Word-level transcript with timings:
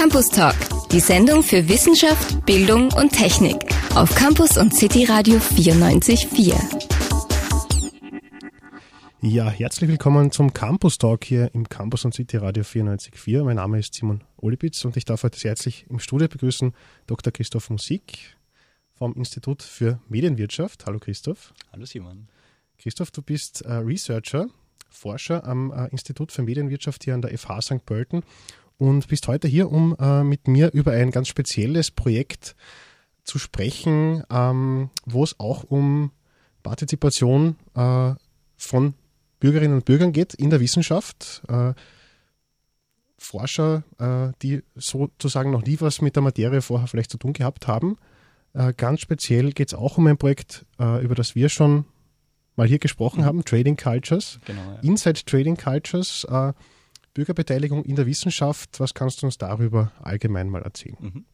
Campus 0.00 0.30
Talk, 0.30 0.56
die 0.92 0.98
Sendung 0.98 1.42
für 1.42 1.68
Wissenschaft, 1.68 2.46
Bildung 2.46 2.90
und 2.94 3.10
Technik 3.10 3.56
auf 3.94 4.14
Campus 4.14 4.56
und 4.56 4.74
City 4.74 5.04
Radio 5.04 5.36
94.4. 5.36 6.54
Ja, 9.20 9.50
herzlich 9.50 9.90
willkommen 9.90 10.32
zum 10.32 10.54
Campus 10.54 10.96
Talk 10.96 11.24
hier 11.24 11.54
im 11.54 11.68
Campus 11.68 12.06
und 12.06 12.14
City 12.14 12.38
Radio 12.38 12.62
94.4. 12.62 13.44
Mein 13.44 13.56
Name 13.56 13.78
ist 13.78 13.92
Simon 13.92 14.24
Olibitz 14.38 14.82
und 14.86 14.96
ich 14.96 15.04
darf 15.04 15.22
heute 15.22 15.38
sehr 15.38 15.50
herzlich 15.50 15.84
im 15.90 15.98
Studio 15.98 16.28
begrüßen 16.28 16.72
Dr. 17.06 17.30
Christoph 17.30 17.68
Musik 17.68 18.38
vom 18.94 19.12
Institut 19.12 19.62
für 19.62 20.00
Medienwirtschaft. 20.08 20.86
Hallo 20.86 20.98
Christoph. 20.98 21.52
Hallo 21.72 21.84
Simon. 21.84 22.28
Christoph, 22.78 23.10
du 23.10 23.20
bist 23.20 23.60
äh, 23.66 23.74
Researcher, 23.74 24.46
Forscher 24.88 25.44
am 25.44 25.70
äh, 25.72 25.88
Institut 25.88 26.32
für 26.32 26.40
Medienwirtschaft 26.40 27.04
hier 27.04 27.12
an 27.12 27.20
der 27.20 27.36
FH 27.36 27.60
St. 27.60 27.84
Pölten 27.84 28.22
und 28.80 29.06
bist 29.08 29.28
heute 29.28 29.46
hier, 29.46 29.70
um 29.70 29.94
äh, 30.00 30.24
mit 30.24 30.48
mir 30.48 30.72
über 30.72 30.92
ein 30.92 31.10
ganz 31.10 31.28
spezielles 31.28 31.90
Projekt 31.90 32.56
zu 33.24 33.38
sprechen, 33.38 34.24
ähm, 34.30 34.88
wo 35.04 35.22
es 35.22 35.38
auch 35.38 35.64
um 35.64 36.12
Partizipation 36.62 37.56
äh, 37.74 38.14
von 38.56 38.94
Bürgerinnen 39.38 39.74
und 39.74 39.84
Bürgern 39.84 40.12
geht 40.12 40.32
in 40.32 40.48
der 40.48 40.60
Wissenschaft. 40.60 41.42
Äh, 41.48 41.74
Forscher, 43.18 43.84
äh, 43.98 44.32
die 44.40 44.62
sozusagen 44.76 45.50
noch 45.50 45.62
nie 45.62 45.76
was 45.80 46.00
mit 46.00 46.16
der 46.16 46.22
Materie 46.22 46.62
vorher 46.62 46.88
vielleicht 46.88 47.10
zu 47.10 47.18
tun 47.18 47.34
gehabt 47.34 47.68
haben. 47.68 47.98
Äh, 48.54 48.72
ganz 48.72 49.00
speziell 49.00 49.52
geht 49.52 49.68
es 49.68 49.74
auch 49.74 49.98
um 49.98 50.06
ein 50.06 50.16
Projekt, 50.16 50.64
äh, 50.78 51.04
über 51.04 51.14
das 51.14 51.34
wir 51.34 51.50
schon 51.50 51.84
mal 52.56 52.66
hier 52.66 52.78
gesprochen 52.78 53.20
mhm. 53.20 53.24
haben, 53.26 53.44
Trading 53.44 53.76
Cultures. 53.76 54.40
Genau, 54.46 54.62
ja. 54.62 54.78
Inside 54.80 55.22
Trading 55.26 55.58
Cultures, 55.58 56.26
Bürgerbeteiligung 57.14 57.84
in 57.84 57.96
der 57.96 58.06
Wissenschaft. 58.06 58.80
Was 58.80 58.94
kannst 58.94 59.22
du 59.22 59.26
uns 59.26 59.38
darüber 59.38 59.92
allgemein 60.00 60.48
mal 60.48 60.62
erzählen? 60.62 60.96
Mhm. 61.00 61.24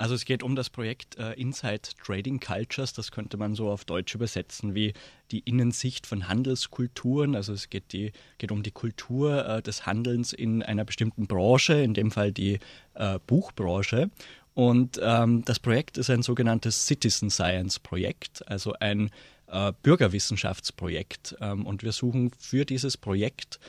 Also 0.00 0.14
es 0.14 0.24
geht 0.24 0.42
um 0.42 0.56
das 0.56 0.70
Projekt 0.70 1.18
äh, 1.18 1.34
Inside 1.34 1.82
Trading 2.02 2.40
Cultures, 2.40 2.94
das 2.94 3.10
könnte 3.10 3.36
man 3.36 3.54
so 3.54 3.68
auf 3.68 3.84
Deutsch 3.84 4.14
übersetzen 4.14 4.74
wie 4.74 4.94
die 5.30 5.40
Innensicht 5.40 6.06
von 6.06 6.26
Handelskulturen. 6.26 7.36
Also 7.36 7.52
es 7.52 7.68
geht, 7.68 7.92
die, 7.92 8.12
geht 8.38 8.50
um 8.50 8.62
die 8.62 8.70
Kultur 8.70 9.46
äh, 9.46 9.60
des 9.60 9.84
Handelns 9.84 10.32
in 10.32 10.62
einer 10.62 10.86
bestimmten 10.86 11.26
Branche, 11.26 11.74
in 11.74 11.92
dem 11.92 12.10
Fall 12.10 12.32
die 12.32 12.60
äh, 12.94 13.18
Buchbranche. 13.26 14.10
Und 14.54 14.98
ähm, 15.02 15.44
das 15.44 15.58
Projekt 15.58 15.98
ist 15.98 16.08
ein 16.08 16.22
sogenanntes 16.22 16.86
Citizen 16.86 17.28
Science 17.28 17.78
Projekt, 17.78 18.48
also 18.48 18.72
ein 18.80 19.10
äh, 19.48 19.72
Bürgerwissenschaftsprojekt. 19.82 21.36
Ähm, 21.42 21.66
und 21.66 21.82
wir 21.82 21.92
suchen 21.92 22.30
für 22.38 22.64
dieses 22.64 22.96
Projekt 22.96 23.60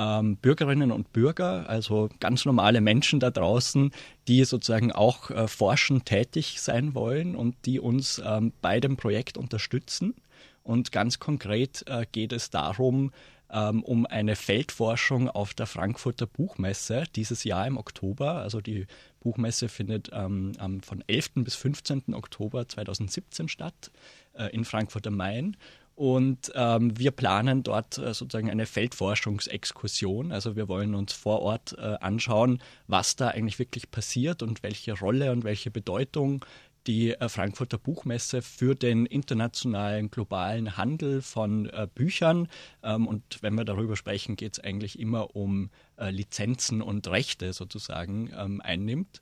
ähm, 0.00 0.36
Bürgerinnen 0.36 0.90
und 0.90 1.12
Bürger, 1.12 1.68
also 1.68 2.08
ganz 2.20 2.46
normale 2.46 2.80
Menschen 2.80 3.20
da 3.20 3.30
draußen, 3.30 3.92
die 4.26 4.44
sozusagen 4.44 4.90
auch 4.92 5.30
äh, 5.30 5.46
forschend 5.46 6.06
tätig 6.06 6.60
sein 6.60 6.94
wollen 6.94 7.36
und 7.36 7.54
die 7.66 7.78
uns 7.78 8.20
ähm, 8.24 8.52
bei 8.62 8.80
dem 8.80 8.96
Projekt 8.96 9.36
unterstützen. 9.36 10.14
Und 10.62 10.90
ganz 10.90 11.18
konkret 11.18 11.84
äh, 11.86 12.06
geht 12.10 12.32
es 12.32 12.48
darum, 12.48 13.12
ähm, 13.52 13.82
um 13.82 14.06
eine 14.06 14.36
Feldforschung 14.36 15.28
auf 15.28 15.52
der 15.52 15.66
Frankfurter 15.66 16.26
Buchmesse 16.26 17.04
dieses 17.14 17.44
Jahr 17.44 17.66
im 17.66 17.76
Oktober. 17.76 18.36
Also 18.36 18.60
die 18.60 18.86
Buchmesse 19.20 19.68
findet 19.68 20.10
ähm, 20.12 20.52
von 20.82 21.04
11. 21.06 21.30
bis 21.36 21.56
15. 21.56 22.14
Oktober 22.14 22.66
2017 22.66 23.48
statt 23.48 23.90
äh, 24.32 24.46
in 24.54 24.64
Frankfurt 24.64 25.06
am 25.06 25.16
Main. 25.16 25.56
Und 26.00 26.50
ähm, 26.54 26.98
wir 26.98 27.10
planen 27.10 27.62
dort 27.62 27.98
äh, 27.98 28.14
sozusagen 28.14 28.48
eine 28.50 28.64
Feldforschungsexkursion. 28.64 30.32
Also 30.32 30.56
wir 30.56 30.66
wollen 30.66 30.94
uns 30.94 31.12
vor 31.12 31.40
Ort 31.42 31.76
äh, 31.76 31.98
anschauen, 32.00 32.62
was 32.86 33.16
da 33.16 33.28
eigentlich 33.28 33.58
wirklich 33.58 33.90
passiert 33.90 34.42
und 34.42 34.62
welche 34.62 34.98
Rolle 34.98 35.30
und 35.30 35.44
welche 35.44 35.70
Bedeutung 35.70 36.42
die 36.86 37.10
äh, 37.10 37.28
Frankfurter 37.28 37.76
Buchmesse 37.76 38.40
für 38.40 38.74
den 38.74 39.04
internationalen 39.04 40.10
globalen 40.10 40.78
Handel 40.78 41.20
von 41.20 41.68
äh, 41.68 41.86
Büchern. 41.94 42.48
Ähm, 42.82 43.06
und 43.06 43.42
wenn 43.42 43.56
wir 43.56 43.66
darüber 43.66 43.94
sprechen, 43.94 44.36
geht 44.36 44.54
es 44.54 44.64
eigentlich 44.64 44.98
immer 44.98 45.36
um 45.36 45.68
äh, 45.98 46.08
Lizenzen 46.08 46.80
und 46.80 47.08
Rechte 47.08 47.52
sozusagen 47.52 48.30
ähm, 48.34 48.62
einnimmt. 48.62 49.20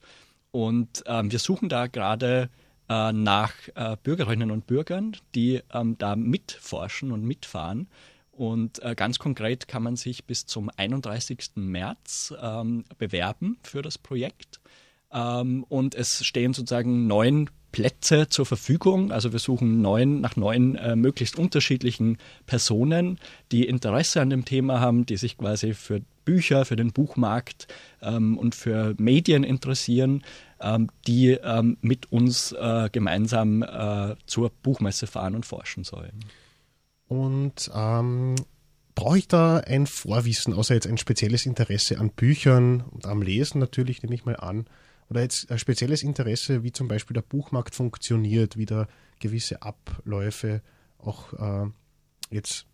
Und 0.52 1.02
ähm, 1.06 1.32
wir 1.32 1.40
suchen 1.40 1.68
da 1.68 1.88
gerade 1.88 2.50
äh, 2.88 3.12
nach 3.12 3.52
äh, 3.74 3.96
Bürgerinnen 4.02 4.50
und 4.50 4.66
Bürgern, 4.66 5.16
die 5.34 5.62
ähm, 5.72 5.96
da 5.98 6.16
mitforschen 6.16 7.12
und 7.12 7.24
mitfahren. 7.24 7.88
Und 8.32 8.82
äh, 8.82 8.94
ganz 8.94 9.18
konkret 9.18 9.66
kann 9.66 9.82
man 9.82 9.96
sich 9.96 10.24
bis 10.24 10.46
zum 10.46 10.70
31. 10.76 11.50
März 11.56 12.32
ähm, 12.40 12.84
bewerben 12.96 13.58
für 13.62 13.82
das 13.82 13.98
Projekt. 13.98 14.60
Ähm, 15.12 15.64
und 15.68 15.94
es 15.94 16.24
stehen 16.24 16.54
sozusagen 16.54 17.06
neun 17.06 17.50
Plätze 17.72 18.28
zur 18.28 18.46
Verfügung. 18.46 19.12
Also 19.12 19.32
wir 19.32 19.38
suchen 19.38 19.82
neun, 19.82 20.20
nach 20.20 20.36
neun 20.36 20.76
äh, 20.76 20.96
möglichst 20.96 21.36
unterschiedlichen 21.36 22.18
Personen, 22.46 23.18
die 23.52 23.66
Interesse 23.66 24.20
an 24.20 24.30
dem 24.30 24.44
Thema 24.44 24.80
haben, 24.80 25.06
die 25.06 25.16
sich 25.16 25.38
quasi 25.38 25.74
für 25.74 26.00
Bücher, 26.24 26.64
für 26.64 26.76
den 26.76 26.92
Buchmarkt 26.92 27.68
ähm, 28.02 28.36
und 28.36 28.54
für 28.54 28.94
Medien 28.98 29.44
interessieren, 29.44 30.24
ähm, 30.60 30.88
die 31.06 31.30
ähm, 31.30 31.78
mit 31.80 32.12
uns 32.12 32.52
äh, 32.52 32.90
gemeinsam 32.92 33.62
äh, 33.62 34.14
zur 34.26 34.50
Buchmesse 34.62 35.06
fahren 35.06 35.34
und 35.34 35.46
forschen 35.46 35.84
sollen. 35.84 36.24
Und 37.06 37.70
ähm, 37.74 38.34
brauche 38.94 39.18
ich 39.18 39.28
da 39.28 39.58
ein 39.58 39.86
Vorwissen, 39.86 40.52
außer 40.52 40.74
jetzt 40.74 40.86
ein 40.86 40.98
spezielles 40.98 41.46
Interesse 41.46 41.98
an 41.98 42.10
Büchern 42.10 42.82
und 42.90 43.06
am 43.06 43.22
Lesen 43.22 43.58
natürlich, 43.58 44.02
nehme 44.02 44.14
ich 44.14 44.24
mal 44.24 44.36
an, 44.36 44.66
oder 45.10 45.22
jetzt 45.22 45.50
ein 45.50 45.58
spezielles 45.58 46.02
Interesse, 46.02 46.62
wie 46.62 46.72
zum 46.72 46.88
Beispiel 46.88 47.14
der 47.14 47.22
Buchmarkt 47.22 47.74
funktioniert, 47.74 48.56
wie 48.56 48.66
da 48.66 48.86
gewisse 49.20 49.62
Abläufe 49.62 50.62
auch 50.98 51.32
äh, 51.32 51.70
jetzt 52.30 52.66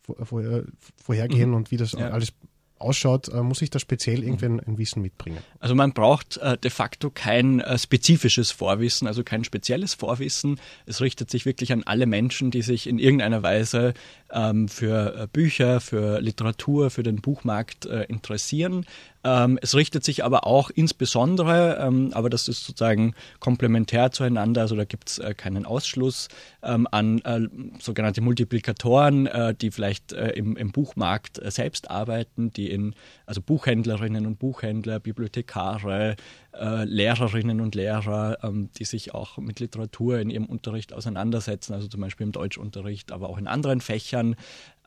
vor, 0.00 0.64
vorhergehen 0.96 1.50
mhm. 1.50 1.56
und 1.56 1.70
wie 1.70 1.76
das 1.76 1.92
ja. 1.92 2.10
alles 2.10 2.32
ausschaut, 2.80 3.28
äh, 3.28 3.42
muss 3.42 3.62
ich 3.62 3.70
da 3.70 3.78
speziell 3.78 4.24
irgendwie 4.24 4.46
ein, 4.46 4.60
ein, 4.60 4.78
Wissen 4.78 5.02
mitbringen? 5.02 5.38
Also 5.58 5.74
man 5.74 5.92
braucht 5.92 6.38
äh, 6.38 6.56
de 6.56 6.70
facto 6.70 7.10
kein 7.10 7.60
äh, 7.60 7.78
spezifisches 7.78 8.50
Vorwissen, 8.50 9.06
also 9.06 9.22
kein 9.22 9.44
spezielles 9.44 9.94
Vorwissen. 9.94 10.58
Es 10.86 11.00
richtet 11.00 11.30
sich 11.30 11.44
wirklich 11.44 11.72
an 11.72 11.82
alle 11.84 12.06
Menschen, 12.06 12.50
die 12.50 12.62
sich 12.62 12.86
in 12.86 12.98
irgendeiner 12.98 13.42
Weise 13.42 13.94
ähm, 14.30 14.68
für 14.68 15.14
äh, 15.14 15.26
Bücher, 15.30 15.80
für 15.80 16.20
Literatur, 16.20 16.90
für 16.90 17.02
den 17.02 17.20
Buchmarkt 17.20 17.86
äh, 17.86 18.04
interessieren. 18.04 18.86
Ähm, 19.22 19.58
es 19.60 19.74
richtet 19.74 20.02
sich 20.02 20.24
aber 20.24 20.46
auch 20.46 20.70
insbesondere, 20.70 21.78
ähm, 21.80 22.10
aber 22.14 22.30
das 22.30 22.48
ist 22.48 22.64
sozusagen 22.64 23.14
komplementär 23.38 24.12
zueinander, 24.12 24.62
also 24.62 24.76
da 24.76 24.84
gibt 24.84 25.10
es 25.10 25.18
äh, 25.18 25.34
keinen 25.34 25.66
Ausschluss, 25.66 26.28
ähm, 26.62 26.88
an 26.90 27.18
äh, 27.20 27.40
sogenannte 27.78 28.22
Multiplikatoren, 28.22 29.26
äh, 29.26 29.54
die 29.54 29.70
vielleicht 29.70 30.12
äh, 30.12 30.30
im, 30.30 30.56
im, 30.56 30.72
Buchmarkt 30.72 31.38
äh, 31.38 31.50
selbst 31.50 31.90
arbeiten, 31.90 32.50
die 32.50 32.70
in, 32.70 32.94
also 33.26 33.42
Buchhändlerinnen 33.42 34.24
und 34.24 34.38
Buchhändler, 34.38 35.00
Bibliothekare, 35.00 36.16
äh, 36.52 36.84
Lehrerinnen 36.84 37.60
und 37.60 37.74
Lehrer, 37.74 38.38
ähm, 38.42 38.70
die 38.78 38.84
sich 38.84 39.12
auch 39.14 39.36
mit 39.36 39.60
Literatur 39.60 40.18
in 40.18 40.30
ihrem 40.30 40.46
Unterricht 40.46 40.94
auseinandersetzen, 40.94 41.74
also 41.74 41.88
zum 41.88 42.00
Beispiel 42.00 42.24
im 42.24 42.32
Deutschunterricht, 42.32 43.12
aber 43.12 43.28
auch 43.28 43.38
in 43.38 43.46
anderen 43.46 43.82
Fächern. 43.82 44.36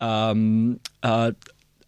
Ähm, 0.02 0.80
äh, 1.02 1.34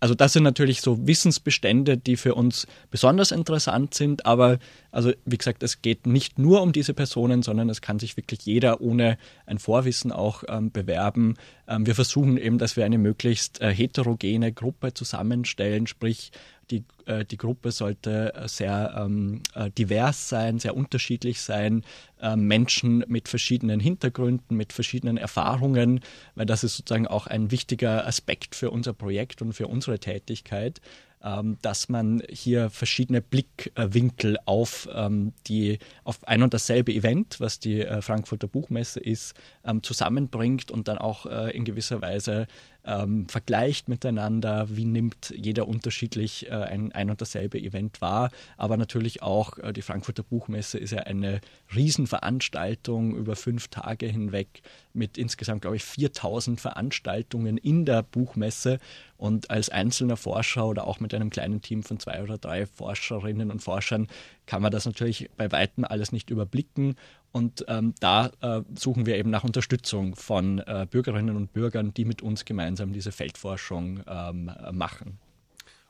also 0.05 0.13
das 0.13 0.33
sind 0.33 0.43
natürlich 0.43 0.81
so 0.81 1.07
Wissensbestände, 1.07 1.97
die 1.97 2.15
für 2.15 2.35
uns 2.35 2.67
besonders 2.91 3.31
interessant 3.31 3.95
sind, 3.95 4.27
aber 4.27 4.59
also 4.91 5.11
wie 5.25 5.39
gesagt, 5.39 5.63
es 5.63 5.81
geht 5.81 6.05
nicht 6.05 6.37
nur 6.37 6.61
um 6.61 6.73
diese 6.73 6.93
Personen, 6.93 7.41
sondern 7.41 7.69
es 7.71 7.81
kann 7.81 7.97
sich 7.97 8.15
wirklich 8.15 8.45
jeder 8.45 8.81
ohne 8.81 9.17
ein 9.47 9.57
Vorwissen 9.57 10.11
auch 10.11 10.43
ähm, 10.47 10.69
bewerben. 10.69 11.37
Ähm, 11.67 11.87
wir 11.87 11.95
versuchen 11.95 12.37
eben, 12.37 12.59
dass 12.59 12.77
wir 12.77 12.85
eine 12.85 12.99
möglichst 12.99 13.61
äh, 13.61 13.73
heterogene 13.73 14.53
Gruppe 14.53 14.93
zusammenstellen, 14.93 15.87
sprich 15.87 16.31
die, 16.71 16.83
äh, 17.05 17.25
die 17.25 17.37
Gruppe 17.37 17.71
sollte 17.71 18.33
sehr 18.45 18.95
ähm, 18.97 19.41
äh, 19.53 19.69
divers 19.71 20.29
sein, 20.29 20.59
sehr 20.59 20.75
unterschiedlich 20.75 21.41
sein, 21.41 21.83
äh, 22.21 22.35
Menschen 22.35 23.03
mit 23.07 23.27
verschiedenen 23.27 23.79
Hintergründen, 23.79 24.57
mit 24.57 24.73
verschiedenen 24.73 25.17
Erfahrungen, 25.17 26.01
weil 26.35 26.45
das 26.45 26.63
ist 26.63 26.77
sozusagen 26.77 27.07
auch 27.07 27.27
ein 27.27 27.51
wichtiger 27.51 28.07
Aspekt 28.07 28.55
für 28.55 28.71
unser 28.71 28.93
Projekt 28.93 29.41
und 29.41 29.53
für 29.53 29.67
unsere 29.67 29.99
Tätigkeit, 29.99 30.81
ähm, 31.25 31.57
dass 31.63 31.89
man 31.89 32.21
hier 32.29 32.69
verschiedene 32.69 33.19
Blickwinkel 33.19 34.37
auf 34.45 34.87
ähm, 34.93 35.33
die 35.47 35.79
auf 36.03 36.25
ein 36.27 36.43
und 36.43 36.53
dasselbe 36.53 36.93
Event, 36.93 37.39
was 37.39 37.59
die 37.59 37.81
äh, 37.81 38.01
Frankfurter 38.01 38.47
Buchmesse 38.47 38.99
ist, 38.99 39.33
ähm, 39.63 39.81
zusammenbringt 39.81 40.69
und 40.69 40.87
dann 40.87 40.99
auch 40.99 41.25
äh, 41.25 41.49
in 41.57 41.65
gewisser 41.65 42.01
Weise 42.01 42.45
ähm, 42.85 43.27
vergleicht 43.27 43.89
miteinander, 43.89 44.67
wie 44.69 44.85
nimmt 44.85 45.33
jeder 45.35 45.67
unterschiedlich 45.67 46.47
äh, 46.47 46.51
ein, 46.51 46.91
ein 46.91 47.09
und 47.09 47.21
dasselbe 47.21 47.59
Event 47.59 48.01
wahr. 48.01 48.31
Aber 48.57 48.77
natürlich 48.77 49.21
auch 49.21 49.57
äh, 49.57 49.73
die 49.73 49.81
Frankfurter 49.81 50.23
Buchmesse 50.23 50.77
ist 50.77 50.91
ja 50.91 50.99
eine 50.99 51.41
Riesenveranstaltung 51.75 53.15
über 53.15 53.35
fünf 53.35 53.67
Tage 53.69 54.07
hinweg 54.07 54.61
mit 54.93 55.17
insgesamt, 55.17 55.61
glaube 55.61 55.75
ich, 55.77 55.83
4000 55.83 56.61
Veranstaltungen 56.61 57.57
in 57.57 57.85
der 57.85 58.03
Buchmesse. 58.03 58.79
Und 59.17 59.49
als 59.49 59.69
einzelner 59.69 60.17
Forscher 60.17 60.67
oder 60.67 60.85
auch 60.87 60.99
mit 60.99 61.13
einem 61.13 61.29
kleinen 61.29 61.61
Team 61.61 61.83
von 61.83 61.99
zwei 61.99 62.21
oder 62.21 62.37
drei 62.37 62.65
Forscherinnen 62.65 63.49
und 63.49 63.61
Forschern 63.61 64.07
kann 64.45 64.61
man 64.61 64.71
das 64.71 64.85
natürlich 64.85 65.29
bei 65.37 65.51
Weitem 65.51 65.85
alles 65.85 66.11
nicht 66.11 66.29
überblicken. 66.29 66.95
Und 67.31 67.65
ähm, 67.67 67.93
da 67.99 68.31
äh, 68.41 68.61
suchen 68.77 69.05
wir 69.05 69.17
eben 69.17 69.29
nach 69.29 69.43
Unterstützung 69.43 70.15
von 70.15 70.59
äh, 70.59 70.87
Bürgerinnen 70.89 71.35
und 71.35 71.53
Bürgern, 71.53 71.93
die 71.93 72.05
mit 72.05 72.21
uns 72.21 72.45
gemeinsam 72.45 72.93
diese 72.93 73.11
Feldforschung 73.11 74.01
ähm, 74.07 74.51
machen. 74.71 75.19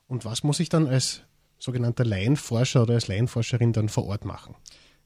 Und 0.08 0.26
was 0.26 0.44
muss 0.44 0.60
ich 0.60 0.70
dann 0.70 0.88
als 0.88 1.22
sogenannter 1.60 2.06
Laienforscher 2.06 2.84
oder 2.84 2.96
als 2.96 3.08
Laienforscherin 3.08 3.74
dann 3.74 3.90
vor 3.90 4.06
Ort 4.06 4.26
machen? 4.26 4.56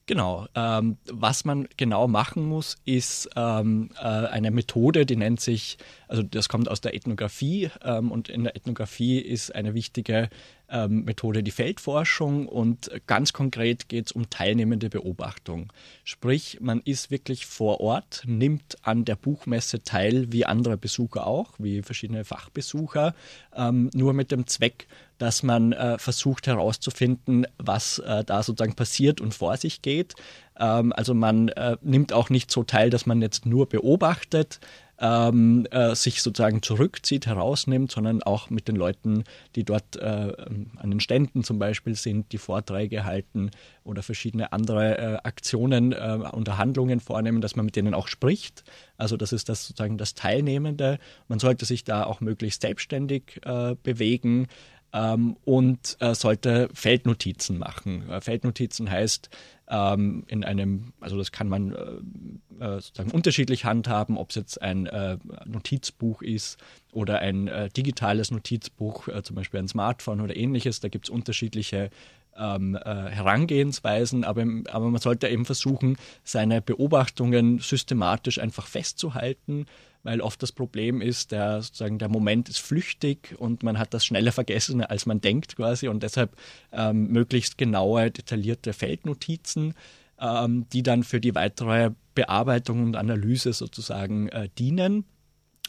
Genau. 0.09 0.47
Ähm, 0.55 0.97
was 1.05 1.45
man 1.45 1.67
genau 1.77 2.07
machen 2.07 2.43
muss, 2.43 2.77
ist 2.83 3.29
ähm, 3.35 3.91
äh, 3.95 4.05
eine 4.05 4.49
Methode, 4.49 5.05
die 5.05 5.15
nennt 5.15 5.39
sich, 5.39 5.77
also 6.07 6.23
das 6.23 6.49
kommt 6.49 6.67
aus 6.67 6.81
der 6.81 6.95
Ethnographie 6.95 7.69
ähm, 7.83 8.11
und 8.11 8.27
in 8.27 8.43
der 8.43 8.55
Ethnographie 8.55 9.19
ist 9.19 9.53
eine 9.53 9.75
wichtige 9.75 10.29
ähm, 10.71 11.03
Methode 11.03 11.43
die 11.43 11.51
Feldforschung 11.51 12.47
und 12.47 12.91
ganz 13.07 13.33
konkret 13.33 13.89
geht 13.89 14.07
es 14.07 14.11
um 14.11 14.29
teilnehmende 14.29 14.89
Beobachtung. 14.89 15.71
Sprich, 16.03 16.59
man 16.61 16.81
ist 16.81 17.11
wirklich 17.11 17.45
vor 17.45 17.81
Ort, 17.81 18.23
nimmt 18.25 18.77
an 18.81 19.05
der 19.05 19.15
Buchmesse 19.15 19.83
teil, 19.83 20.31
wie 20.31 20.45
andere 20.45 20.77
Besucher 20.77 21.27
auch, 21.27 21.53
wie 21.57 21.81
verschiedene 21.81 22.25
Fachbesucher, 22.25 23.13
ähm, 23.55 23.89
nur 23.93 24.13
mit 24.13 24.31
dem 24.31 24.47
Zweck, 24.47 24.87
dass 25.17 25.43
man 25.43 25.73
äh, 25.73 25.97
versucht 25.97 26.47
herauszufinden, 26.47 27.45
was 27.57 27.99
äh, 27.99 28.23
da 28.23 28.41
sozusagen 28.41 28.75
passiert 28.75 29.21
und 29.21 29.33
vor 29.33 29.57
sich 29.57 29.81
geht. 29.81 30.15
Ähm, 30.57 30.93
also 30.93 31.13
man 31.13 31.49
äh, 31.49 31.77
nimmt 31.81 32.13
auch 32.13 32.29
nicht 32.29 32.51
so 32.51 32.63
teil, 32.63 32.89
dass 32.89 33.05
man 33.05 33.21
jetzt 33.21 33.45
nur 33.45 33.67
beobachtet, 33.67 34.59
ähm, 34.99 35.65
äh, 35.71 35.95
sich 35.95 36.21
sozusagen 36.21 36.61
zurückzieht, 36.61 37.25
herausnimmt, 37.25 37.91
sondern 37.91 38.21
auch 38.23 38.49
mit 38.49 38.67
den 38.67 38.75
Leuten, 38.75 39.23
die 39.55 39.63
dort 39.63 39.95
äh, 39.95 40.33
an 40.75 40.89
den 40.89 40.99
Ständen 40.99 41.43
zum 41.43 41.59
Beispiel 41.59 41.95
sind, 41.95 42.31
die 42.31 42.37
Vorträge 42.37 43.05
halten 43.05 43.51
oder 43.83 44.03
verschiedene 44.03 44.51
andere 44.51 44.97
äh, 44.97 45.17
Aktionen, 45.23 45.93
äh, 45.93 46.19
Unterhandlungen 46.31 46.99
vornehmen, 46.99 47.41
dass 47.41 47.55
man 47.55 47.65
mit 47.65 47.75
denen 47.75 47.93
auch 47.93 48.07
spricht. 48.07 48.63
Also 48.97 49.15
das 49.15 49.31
ist 49.31 49.49
das 49.49 49.65
sozusagen 49.67 49.97
das 49.97 50.15
Teilnehmende. 50.15 50.99
Man 51.27 51.39
sollte 51.39 51.65
sich 51.65 51.83
da 51.83 52.03
auch 52.03 52.19
möglichst 52.19 52.61
selbstständig 52.61 53.39
äh, 53.45 53.75
bewegen 53.81 54.47
ähm, 54.93 55.37
und 55.45 55.97
äh, 55.99 56.15
sollte 56.15 56.69
Feldnotizen 56.73 57.57
machen. 57.57 58.09
Äh, 58.09 58.21
Feldnotizen 58.21 58.89
heißt 58.89 59.29
ähm, 59.69 60.23
in 60.27 60.43
einem, 60.43 60.93
also 60.99 61.17
das 61.17 61.31
kann 61.31 61.47
man 61.47 61.73
äh, 61.73 62.63
äh 62.63 62.81
sozusagen 62.81 63.11
unterschiedlich 63.11 63.65
handhaben, 63.65 64.17
ob 64.17 64.29
es 64.29 64.35
jetzt 64.35 64.61
ein 64.61 64.87
äh, 64.87 65.17
Notizbuch 65.45 66.21
ist 66.21 66.57
oder 66.91 67.19
ein 67.19 67.47
äh, 67.47 67.69
digitales 67.69 68.31
Notizbuch, 68.31 69.07
zum 69.21 69.35
Beispiel 69.35 69.59
ein 69.59 69.67
Smartphone 69.67 70.21
oder 70.21 70.35
ähnliches. 70.35 70.79
Da 70.79 70.87
gibt 70.87 71.05
es 71.05 71.09
unterschiedliche 71.09 71.91
ähm, 72.39 72.77
Herangehensweisen, 72.83 74.23
aber, 74.23 74.45
aber 74.69 74.89
man 74.89 75.01
sollte 75.01 75.27
eben 75.27 75.45
versuchen, 75.45 75.97
seine 76.23 76.61
Beobachtungen 76.61 77.59
systematisch 77.59 78.39
einfach 78.39 78.67
festzuhalten 78.67 79.65
weil 80.03 80.21
oft 80.21 80.41
das 80.41 80.51
Problem 80.51 81.01
ist, 81.01 81.31
der, 81.31 81.61
sozusagen 81.61 81.99
der 81.99 82.09
Moment 82.09 82.49
ist 82.49 82.59
flüchtig 82.59 83.35
und 83.37 83.63
man 83.63 83.77
hat 83.77 83.93
das 83.93 84.05
schneller 84.05 84.31
vergessen, 84.31 84.83
als 84.83 85.05
man 85.05 85.21
denkt 85.21 85.55
quasi 85.55 85.87
und 85.87 86.03
deshalb 86.03 86.35
ähm, 86.71 87.07
möglichst 87.07 87.57
genaue, 87.57 88.11
detaillierte 88.11 88.73
Feldnotizen, 88.73 89.73
ähm, 90.19 90.67
die 90.71 90.83
dann 90.83 91.03
für 91.03 91.19
die 91.19 91.35
weitere 91.35 91.91
Bearbeitung 92.15 92.83
und 92.83 92.95
Analyse 92.95 93.53
sozusagen 93.53 94.29
äh, 94.29 94.49
dienen. 94.57 95.05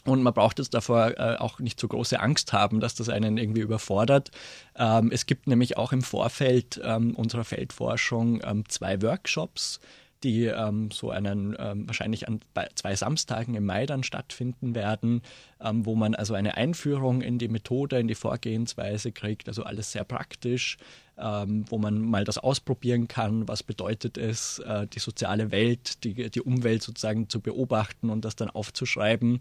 Und 0.05 0.23
man 0.23 0.33
braucht 0.33 0.57
jetzt 0.57 0.73
davor 0.73 1.19
äh, 1.19 1.37
auch 1.37 1.59
nicht 1.59 1.79
so 1.79 1.87
große 1.87 2.19
Angst 2.19 2.53
haben, 2.53 2.79
dass 2.79 2.95
das 2.95 3.09
einen 3.09 3.37
irgendwie 3.37 3.61
überfordert. 3.61 4.31
Ähm, 4.75 5.11
es 5.11 5.25
gibt 5.25 5.47
nämlich 5.47 5.77
auch 5.77 5.91
im 5.91 6.01
Vorfeld 6.01 6.81
ähm, 6.83 7.15
unserer 7.15 7.43
Feldforschung 7.43 8.41
ähm, 8.43 8.67
zwei 8.67 9.01
Workshops, 9.03 9.79
die 10.23 10.45
ähm, 10.45 10.89
so 10.91 11.11
einen 11.11 11.55
ähm, 11.59 11.87
wahrscheinlich 11.87 12.27
an 12.27 12.41
zwei 12.75 12.95
Samstagen 12.95 13.53
im 13.55 13.65
Mai 13.65 13.85
dann 13.85 14.03
stattfinden 14.03 14.73
werden, 14.73 15.21
ähm, 15.59 15.85
wo 15.85 15.95
man 15.95 16.15
also 16.15 16.33
eine 16.33 16.57
Einführung 16.57 17.21
in 17.21 17.37
die 17.37 17.47
Methode, 17.47 17.99
in 17.99 18.07
die 18.07 18.15
Vorgehensweise 18.15 19.11
kriegt, 19.11 19.47
also 19.47 19.63
alles 19.63 19.91
sehr 19.91 20.03
praktisch, 20.03 20.77
wo 21.23 21.77
man 21.77 22.01
mal 22.01 22.23
das 22.23 22.39
ausprobieren 22.39 23.07
kann, 23.07 23.47
was 23.47 23.61
bedeutet 23.61 24.17
es, 24.17 24.57
äh, 24.57 24.87
die 24.87 24.97
soziale 24.97 25.51
Welt, 25.51 26.03
die, 26.03 26.31
die 26.31 26.41
Umwelt 26.41 26.81
sozusagen 26.81 27.29
zu 27.29 27.41
beobachten 27.41 28.09
und 28.09 28.25
das 28.25 28.35
dann 28.35 28.49
aufzuschreiben. 28.49 29.39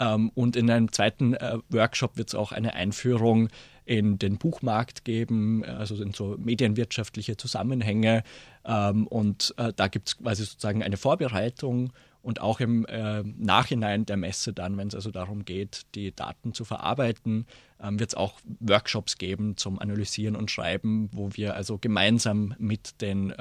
Ähm, 0.00 0.30
und 0.34 0.56
in 0.56 0.70
einem 0.70 0.92
zweiten 0.92 1.34
äh, 1.34 1.58
Workshop 1.70 2.16
wird 2.16 2.28
es 2.28 2.34
auch 2.34 2.52
eine 2.52 2.74
Einführung 2.74 3.48
in 3.84 4.18
den 4.18 4.38
Buchmarkt 4.38 5.04
geben, 5.04 5.62
also 5.64 6.02
in 6.02 6.12
so 6.12 6.36
medienwirtschaftliche 6.38 7.36
Zusammenhänge. 7.36 8.22
Ähm, 8.64 9.06
und 9.06 9.54
äh, 9.58 9.72
da 9.74 9.88
gibt 9.88 10.08
es 10.08 10.18
quasi 10.18 10.44
sozusagen 10.44 10.82
eine 10.82 10.96
Vorbereitung 10.96 11.92
und 12.22 12.40
auch 12.40 12.60
im 12.60 12.86
äh, 12.86 13.22
Nachhinein 13.22 14.06
der 14.06 14.16
Messe 14.16 14.54
dann, 14.54 14.78
wenn 14.78 14.88
es 14.88 14.94
also 14.94 15.10
darum 15.10 15.44
geht, 15.44 15.82
die 15.94 16.16
Daten 16.16 16.54
zu 16.54 16.64
verarbeiten, 16.64 17.44
ähm, 17.78 18.00
wird 18.00 18.10
es 18.10 18.14
auch 18.14 18.40
Workshops 18.60 19.18
geben 19.18 19.58
zum 19.58 19.78
Analysieren 19.78 20.34
und 20.34 20.50
Schreiben, 20.50 21.10
wo 21.12 21.30
wir 21.34 21.54
also 21.54 21.76
gemeinsam 21.76 22.54
mit 22.58 23.02
den 23.02 23.34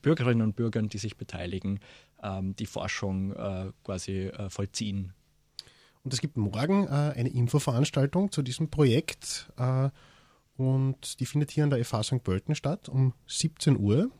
Bürgerinnen 0.00 0.40
und 0.40 0.56
Bürgern, 0.56 0.88
die 0.88 0.98
sich 0.98 1.18
beteiligen, 1.18 1.80
die 2.58 2.66
Forschung 2.66 3.34
quasi 3.84 4.30
vollziehen. 4.48 5.12
Und 6.02 6.14
es 6.14 6.20
gibt 6.20 6.36
morgen 6.36 6.86
äh, 6.86 6.90
eine 6.90 7.28
Infoveranstaltung 7.28 8.32
zu 8.32 8.42
diesem 8.42 8.70
Projekt 8.70 9.52
äh, 9.58 9.90
und 10.56 11.20
die 11.20 11.26
findet 11.26 11.50
hier 11.50 11.64
an 11.64 11.70
der 11.70 11.84
FH 11.84 12.02
St. 12.04 12.24
Pölten 12.24 12.54
statt 12.54 12.88
um 12.88 13.14
17 13.26 13.78
Uhr. 13.78 14.10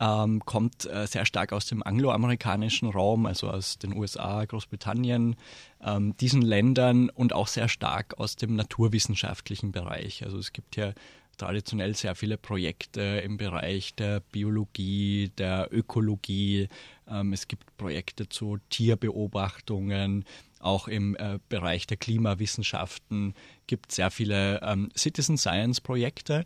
ähm, 0.00 0.40
kommt 0.44 0.86
äh, 0.86 1.06
sehr 1.06 1.26
stark 1.26 1.52
aus 1.52 1.66
dem 1.66 1.82
angloamerikanischen 1.82 2.88
Raum, 2.88 3.26
also 3.26 3.50
aus 3.50 3.78
den 3.78 3.94
USA, 3.94 4.44
Großbritannien, 4.44 5.36
ähm, 5.84 6.16
diesen 6.16 6.40
Ländern 6.40 7.10
und 7.10 7.34
auch 7.34 7.48
sehr 7.48 7.68
stark 7.68 8.18
aus 8.18 8.36
dem 8.36 8.56
naturwissenschaftlichen 8.56 9.72
Bereich. 9.72 10.24
Also 10.24 10.38
es 10.38 10.52
gibt 10.52 10.76
ja 10.76 10.94
traditionell 11.40 11.94
sehr 11.96 12.14
viele 12.14 12.36
Projekte 12.36 13.00
im 13.00 13.38
Bereich 13.38 13.94
der 13.94 14.20
Biologie, 14.20 15.30
der 15.38 15.68
Ökologie. 15.72 16.68
Ähm, 17.08 17.32
es 17.32 17.48
gibt 17.48 17.76
Projekte 17.78 18.28
zu 18.28 18.58
Tierbeobachtungen. 18.68 20.24
Auch 20.60 20.86
im 20.86 21.16
äh, 21.16 21.38
Bereich 21.48 21.86
der 21.86 21.96
Klimawissenschaften 21.96 23.34
gibt 23.66 23.90
es 23.90 23.96
sehr 23.96 24.10
viele 24.10 24.60
ähm, 24.62 24.90
Citizen 24.96 25.38
Science 25.38 25.80
Projekte. 25.80 26.44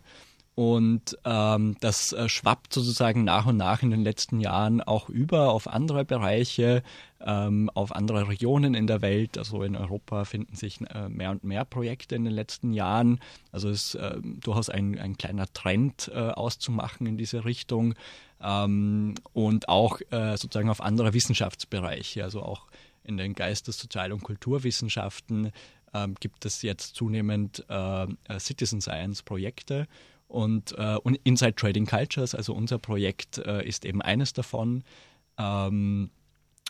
Und 0.55 1.17
ähm, 1.25 1.75
das 1.81 2.13
äh, 2.13 2.29
schwappt 2.29 2.71
sozusagen 2.71 3.25
nach 3.25 3.45
und 3.45 3.57
nach 3.57 3.83
in 3.83 3.91
den 3.91 4.05
letzten 4.05 4.39
Jahren 4.39 4.79
auch 4.79 5.09
über 5.09 5.51
auf 5.51 5.67
andere 5.67 6.05
Bereiche, 6.05 6.81
ähm, 7.19 7.69
auf 7.73 7.93
andere 7.93 8.29
Regionen 8.29 8.73
in 8.73 8.87
der 8.87 9.01
Welt. 9.01 9.37
Also 9.37 9.63
in 9.63 9.75
Europa 9.75 10.23
finden 10.23 10.55
sich 10.55 10.79
äh, 10.79 11.09
mehr 11.09 11.31
und 11.31 11.43
mehr 11.43 11.65
Projekte 11.65 12.15
in 12.15 12.23
den 12.23 12.33
letzten 12.33 12.71
Jahren. 12.71 13.19
Also 13.51 13.67
es 13.69 13.95
ist 13.95 13.95
äh, 13.95 14.15
durchaus 14.21 14.69
ein, 14.69 14.97
ein 14.97 15.17
kleiner 15.17 15.51
Trend 15.51 16.09
äh, 16.13 16.19
auszumachen 16.19 17.05
in 17.05 17.17
diese 17.17 17.43
Richtung. 17.43 17.93
Ähm, 18.41 19.15
und 19.33 19.67
auch 19.67 19.99
äh, 20.09 20.37
sozusagen 20.37 20.69
auf 20.69 20.79
andere 20.79 21.13
Wissenschaftsbereiche, 21.13 22.23
also 22.23 22.41
auch 22.41 22.67
in 23.03 23.17
den 23.17 23.33
Geistes-, 23.33 23.77
Sozial- 23.77 24.13
und 24.13 24.23
Kulturwissenschaften 24.23 25.51
ähm, 25.93 26.15
gibt 26.17 26.45
es 26.45 26.61
jetzt 26.61 26.95
zunehmend 26.95 27.65
Citizen 28.39 28.81
Science-Projekte. 28.81 29.87
Und, 30.27 30.77
äh, 30.77 30.95
und 31.03 31.19
Inside 31.23 31.55
Trading 31.55 31.85
Cultures, 31.85 32.35
also 32.35 32.53
unser 32.53 32.79
Projekt, 32.79 33.37
äh, 33.37 33.65
ist 33.65 33.85
eben 33.85 34.01
eines 34.01 34.33
davon. 34.33 34.83
Ähm, 35.37 36.09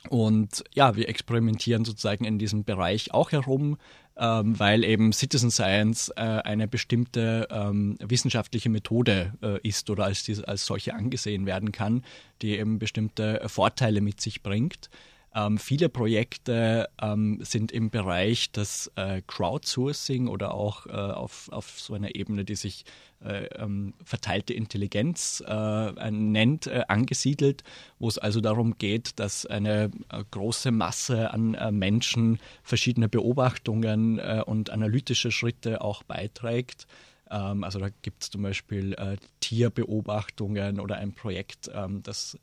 und 0.10 0.64
ja, 0.74 0.96
wir 0.96 1.10
experimentieren 1.10 1.86
sozusagen 1.86 2.26
in 2.26 2.38
diesem 2.38 2.64
Bereich 2.64 3.14
auch 3.14 3.32
herum, 3.32 3.78
ähm, 4.18 4.58
weil 4.60 4.84
eben 4.84 5.12
Citizen 5.14 5.52
Science 5.52 6.10
äh, 6.16 6.22
eine 6.22 6.68
bestimmte 6.68 7.48
ähm, 7.50 7.98
wissenschaftliche 8.00 8.70
Methode 8.70 9.34
äh, 9.42 9.68
ist 9.68 9.90
oder 9.90 10.06
als, 10.06 10.30
als 10.44 10.66
solche 10.66 10.94
angesehen 10.94 11.46
werden 11.46 11.72
kann, 11.72 12.04
die 12.42 12.58
eben 12.58 12.80
bestimmte 12.80 13.42
Vorteile 13.48 14.02
mit 14.02 14.22
sich 14.22 14.44
bringt. 14.44 14.90
Ähm, 15.36 15.58
viele 15.58 15.90
Projekte 15.90 16.88
ähm, 17.02 17.40
sind 17.42 17.74
im 17.74 17.90
Bereich 17.90 18.54
des 18.54 18.90
äh, 18.96 19.22
Crowdsourcing 19.28 20.30
oder 20.30 20.54
auch 20.54 20.86
äh, 20.86 20.92
auf, 20.92 21.50
auf 21.52 21.78
so 21.78 21.94
einer 21.94 22.16
Ebene, 22.16 22.46
die 22.46 22.56
sich 22.56 22.86
äh, 23.22 23.48
ähm, 23.58 23.94
verteilte 24.06 24.54
Intelligenz 24.54 25.44
äh, 25.46 26.12
nennt, 26.12 26.68
äh, 26.68 26.84
angesiedelt, 26.88 27.64
wo 28.00 28.08
es 28.08 28.18
also 28.18 28.40
darum 28.40 28.78
geht, 28.78 29.20
dass 29.20 29.46
eine 29.46 29.92
äh, 30.10 30.24
große 30.32 30.72
Masse 30.72 31.34
an 31.34 31.58
Menschen 31.78 32.40
verschiedene 32.64 33.10
Beobachtungen 33.10 34.20
und 34.46 34.70
analytische 34.70 35.32
Schritte 35.32 35.82
auch 35.82 36.04
beiträgt. 36.04 36.88
Ähm, 37.30 37.66
also 37.66 37.80
da 37.80 37.90
gibt 38.04 38.24
es 38.24 38.30
zum 38.30 38.42
Beispiel 38.44 38.96
Tierbeobachtungen 39.42 40.80
oder 40.80 40.96
ein 40.96 41.14
Projekt, 41.14 41.70
ähm, 41.74 42.04
das 42.04 42.38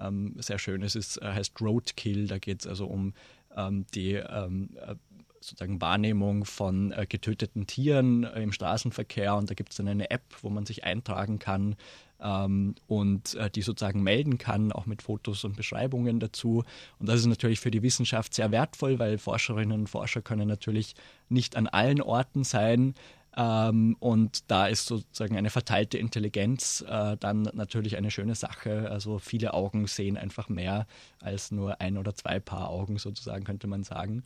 ähm, 0.00 0.34
sehr 0.38 0.58
schön 0.58 0.82
ist, 0.82 0.96
ist, 0.96 1.18
äh, 1.18 1.32
heißt 1.32 1.60
Roadkill. 1.60 2.26
Da 2.26 2.38
geht 2.38 2.60
es 2.60 2.66
also 2.66 2.86
um 2.86 3.14
ähm, 3.56 3.86
die 3.94 4.14
ähm, 4.14 4.70
äh, 4.76 4.94
sozusagen 5.40 5.80
Wahrnehmung 5.80 6.44
von 6.44 6.92
äh, 6.92 7.06
getöteten 7.08 7.66
Tieren 7.66 8.24
äh, 8.24 8.42
im 8.42 8.52
Straßenverkehr 8.52 9.34
und 9.36 9.50
da 9.50 9.54
gibt 9.54 9.70
es 9.70 9.76
dann 9.76 9.88
eine 9.88 10.10
App, 10.10 10.22
wo 10.42 10.50
man 10.50 10.66
sich 10.66 10.84
eintragen 10.84 11.38
kann 11.38 11.76
ähm, 12.20 12.74
und 12.86 13.34
äh, 13.34 13.50
die 13.50 13.62
sozusagen 13.62 14.02
melden 14.02 14.38
kann, 14.38 14.72
auch 14.72 14.86
mit 14.86 15.02
Fotos 15.02 15.44
und 15.44 15.56
Beschreibungen 15.56 16.20
dazu. 16.20 16.64
Und 16.98 17.08
das 17.08 17.20
ist 17.20 17.26
natürlich 17.26 17.60
für 17.60 17.70
die 17.70 17.82
Wissenschaft 17.82 18.34
sehr 18.34 18.50
wertvoll, 18.50 18.98
weil 18.98 19.18
Forscherinnen 19.18 19.80
und 19.80 19.88
Forscher 19.88 20.22
können 20.22 20.48
natürlich 20.48 20.94
nicht 21.28 21.56
an 21.56 21.66
allen 21.66 22.00
Orten 22.00 22.44
sein, 22.44 22.94
ähm, 23.36 23.96
und 24.00 24.50
da 24.50 24.66
ist 24.66 24.86
sozusagen 24.86 25.36
eine 25.36 25.50
verteilte 25.50 25.98
Intelligenz 25.98 26.84
äh, 26.88 27.16
dann 27.18 27.42
natürlich 27.52 27.96
eine 27.96 28.10
schöne 28.10 28.34
Sache. 28.34 28.90
Also 28.90 29.18
viele 29.18 29.54
Augen 29.54 29.86
sehen 29.86 30.16
einfach 30.16 30.48
mehr 30.48 30.86
als 31.20 31.50
nur 31.50 31.80
ein 31.80 31.98
oder 31.98 32.14
zwei 32.14 32.40
Paar 32.40 32.70
Augen 32.70 32.98
sozusagen, 32.98 33.44
könnte 33.44 33.66
man 33.66 33.84
sagen. 33.84 34.24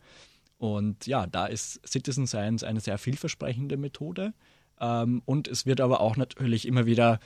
Und 0.57 1.07
ja, 1.07 1.27
da 1.27 1.45
ist 1.45 1.85
Citizen 1.85 2.25
Science 2.25 2.63
eine 2.63 2.79
sehr 2.79 2.97
vielversprechende 2.97 3.77
Methode. 3.77 4.33
Ähm, 4.79 5.21
und 5.25 5.47
es 5.47 5.65
wird 5.65 5.81
aber 5.81 5.99
auch 5.99 6.15
natürlich 6.17 6.67
immer 6.67 6.85
wieder 6.85 7.19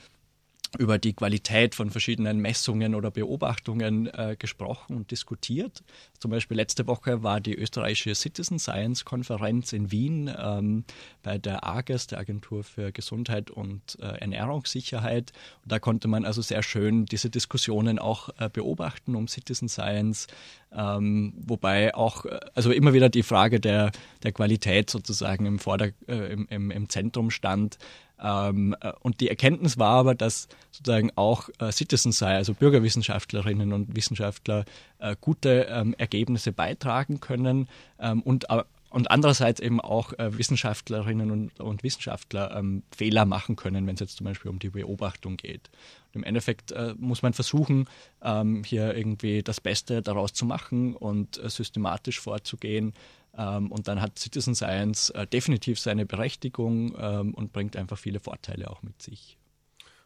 über 0.78 0.98
die 0.98 1.14
Qualität 1.14 1.76
von 1.76 1.90
verschiedenen 1.90 2.40
Messungen 2.40 2.96
oder 2.96 3.12
Beobachtungen 3.12 4.08
äh, 4.08 4.36
gesprochen 4.38 4.96
und 4.96 5.12
diskutiert. 5.12 5.84
Zum 6.20 6.32
Beispiel 6.32 6.58
letzte 6.58 6.88
Woche 6.88 7.24
war 7.24 7.40
die 7.40 7.56
österreichische 7.56 8.16
Citizen 8.16 8.60
Science 8.60 9.06
Konferenz 9.06 9.74
in 9.74 9.92
Wien 9.92 10.34
ähm, 10.38 10.84
bei 11.24 11.38
der 11.38 11.66
AGES, 11.66 12.08
der 12.08 12.20
Agentur 12.20 12.64
für 12.64 12.92
Gesundheit 12.92 13.50
und 13.50 13.98
äh, 14.00 14.20
Ernährungssicherheit. 14.20 15.32
Und 15.64 15.72
da 15.72 15.80
konnte 15.80 16.08
man 16.08 16.26
also 16.26 16.42
sehr 16.42 16.64
schön 16.64 17.06
diese 17.06 17.30
Diskussionen 17.30 18.00
auch 18.00 18.30
äh, 18.38 18.50
beobachten 18.50 19.16
um 19.16 19.28
Citizen 19.28 19.70
Science, 19.70 20.28
ähm, 20.72 21.34
wobei 21.38 21.96
auch, 21.96 22.26
äh, 22.26 22.40
also 22.54 22.72
immer 22.72 22.94
wieder 22.94 23.10
die 23.10 23.24
Frage 23.24 23.60
der, 23.60 23.92
der 24.24 24.32
Qualität 24.32 24.90
sozusagen 24.90 25.46
im, 25.46 25.60
Vorder-, 25.60 25.92
äh, 26.08 26.34
im, 26.34 26.48
im, 26.50 26.72
im 26.72 26.90
Zentrum 26.90 27.32
stand. 27.32 27.78
Ähm, 28.22 28.76
äh, 28.82 28.92
und 29.02 29.20
die 29.22 29.30
Erkenntnis 29.30 29.78
war 29.78 30.00
aber, 30.00 30.16
dass 30.16 30.48
sozusagen 30.72 31.12
auch 31.16 31.50
äh, 31.60 31.72
Citizen 31.72 32.12
sei, 32.12 32.36
also 32.36 32.54
Bürgerwissenschaftlerinnen 32.54 33.74
und 33.74 33.96
Wissenschaftler, 33.96 34.66
äh, 35.00 35.16
gute 35.20 35.68
ähm, 35.70 35.96
Ergebnisse 35.98 36.52
beitragen 36.52 37.20
können 37.20 37.68
ähm, 38.00 38.22
und 38.22 38.50
äh, 38.50 38.64
und 38.90 39.12
andererseits 39.12 39.60
eben 39.60 39.82
auch 39.82 40.14
äh, 40.14 40.38
Wissenschaftlerinnen 40.38 41.30
und, 41.30 41.60
und 41.60 41.84
Wissenschaftler 41.84 42.56
ähm, 42.56 42.84
Fehler 42.96 43.26
machen 43.26 43.58
können, 43.58 43.86
wenn 43.86 43.96
es 43.96 44.00
jetzt 44.00 44.16
zum 44.16 44.26
Beispiel 44.26 44.50
um 44.50 44.60
die 44.60 44.70
Beobachtung 44.70 45.36
geht. 45.36 45.70
Und 46.14 46.22
Im 46.22 46.24
Endeffekt 46.24 46.72
äh, 46.72 46.96
muss 46.98 47.22
man 47.22 47.34
versuchen, 47.34 47.90
ähm, 48.24 48.64
hier 48.64 48.96
irgendwie 48.96 49.44
das 49.44 49.60
Beste 49.60 50.02
daraus 50.02 50.32
zu 50.32 50.46
machen 50.46 50.96
und 50.96 51.36
systematisch 51.36 52.20
vorzugehen 52.22 52.94
ähm, 53.38 53.72
und 53.72 53.88
dann 53.88 54.02
hat 54.02 54.20
Citizen 54.20 54.56
Science 54.56 55.10
äh, 55.12 55.28
definitiv 55.28 55.80
seine 55.80 56.06
Berechtigung 56.06 56.96
ähm, 57.00 57.34
und 57.34 57.54
bringt 57.54 57.76
einfach 57.76 57.98
viele 57.98 58.20
Vorteile 58.20 58.70
auch 58.70 58.82
mit 58.82 59.02
sich. 59.02 59.38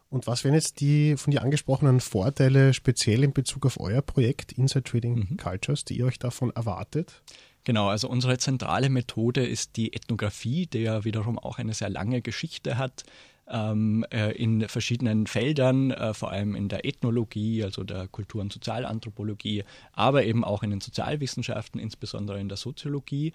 Und 0.10 0.28
was 0.28 0.44
wären 0.44 0.56
jetzt 0.56 0.82
die 0.82 1.16
von 1.16 1.32
dir 1.32 1.42
angesprochenen 1.42 2.02
Vorteile 2.02 2.74
speziell 2.74 3.24
in 3.24 3.32
Bezug 3.32 3.66
auf 3.66 3.80
euer 3.80 4.02
Projekt 4.02 4.52
Inside 4.52 4.84
Trading 4.84 5.28
mhm. 5.30 5.38
Cultures, 5.38 5.86
die 5.86 5.98
ihr 5.98 6.06
euch 6.06 6.20
davon 6.20 6.52
erwartet? 6.52 7.24
Genau, 7.64 7.88
also 7.88 8.10
unsere 8.10 8.38
zentrale 8.38 8.90
Methode 8.90 9.46
ist 9.46 9.78
die 9.78 9.94
Ethnographie, 9.94 10.68
die 10.68 10.80
ja 10.80 11.06
wiederum 11.06 11.40
auch 11.40 11.60
eine 11.60 11.74
sehr 11.74 11.90
lange 11.90 12.22
Geschichte 12.22 12.78
hat 12.78 13.04
ähm, 13.52 14.06
äh, 14.12 14.32
in 14.32 14.68
verschiedenen 14.68 15.28
Feldern, 15.28 15.92
äh, 15.92 16.14
vor 16.14 16.32
allem 16.32 16.56
in 16.56 16.70
der 16.70 16.86
Ethnologie, 16.86 17.64
also 17.64 17.84
der 17.84 18.08
Kultur- 18.08 18.42
und 18.42 18.54
Sozialanthropologie, 18.54 19.64
aber 19.94 20.24
eben 20.24 20.44
auch 20.44 20.64
in 20.64 20.72
den 20.72 20.82
Sozialwissenschaften, 20.82 21.80
insbesondere 21.80 22.40
in 22.40 22.48
der 22.48 22.58
Soziologie. 22.58 23.34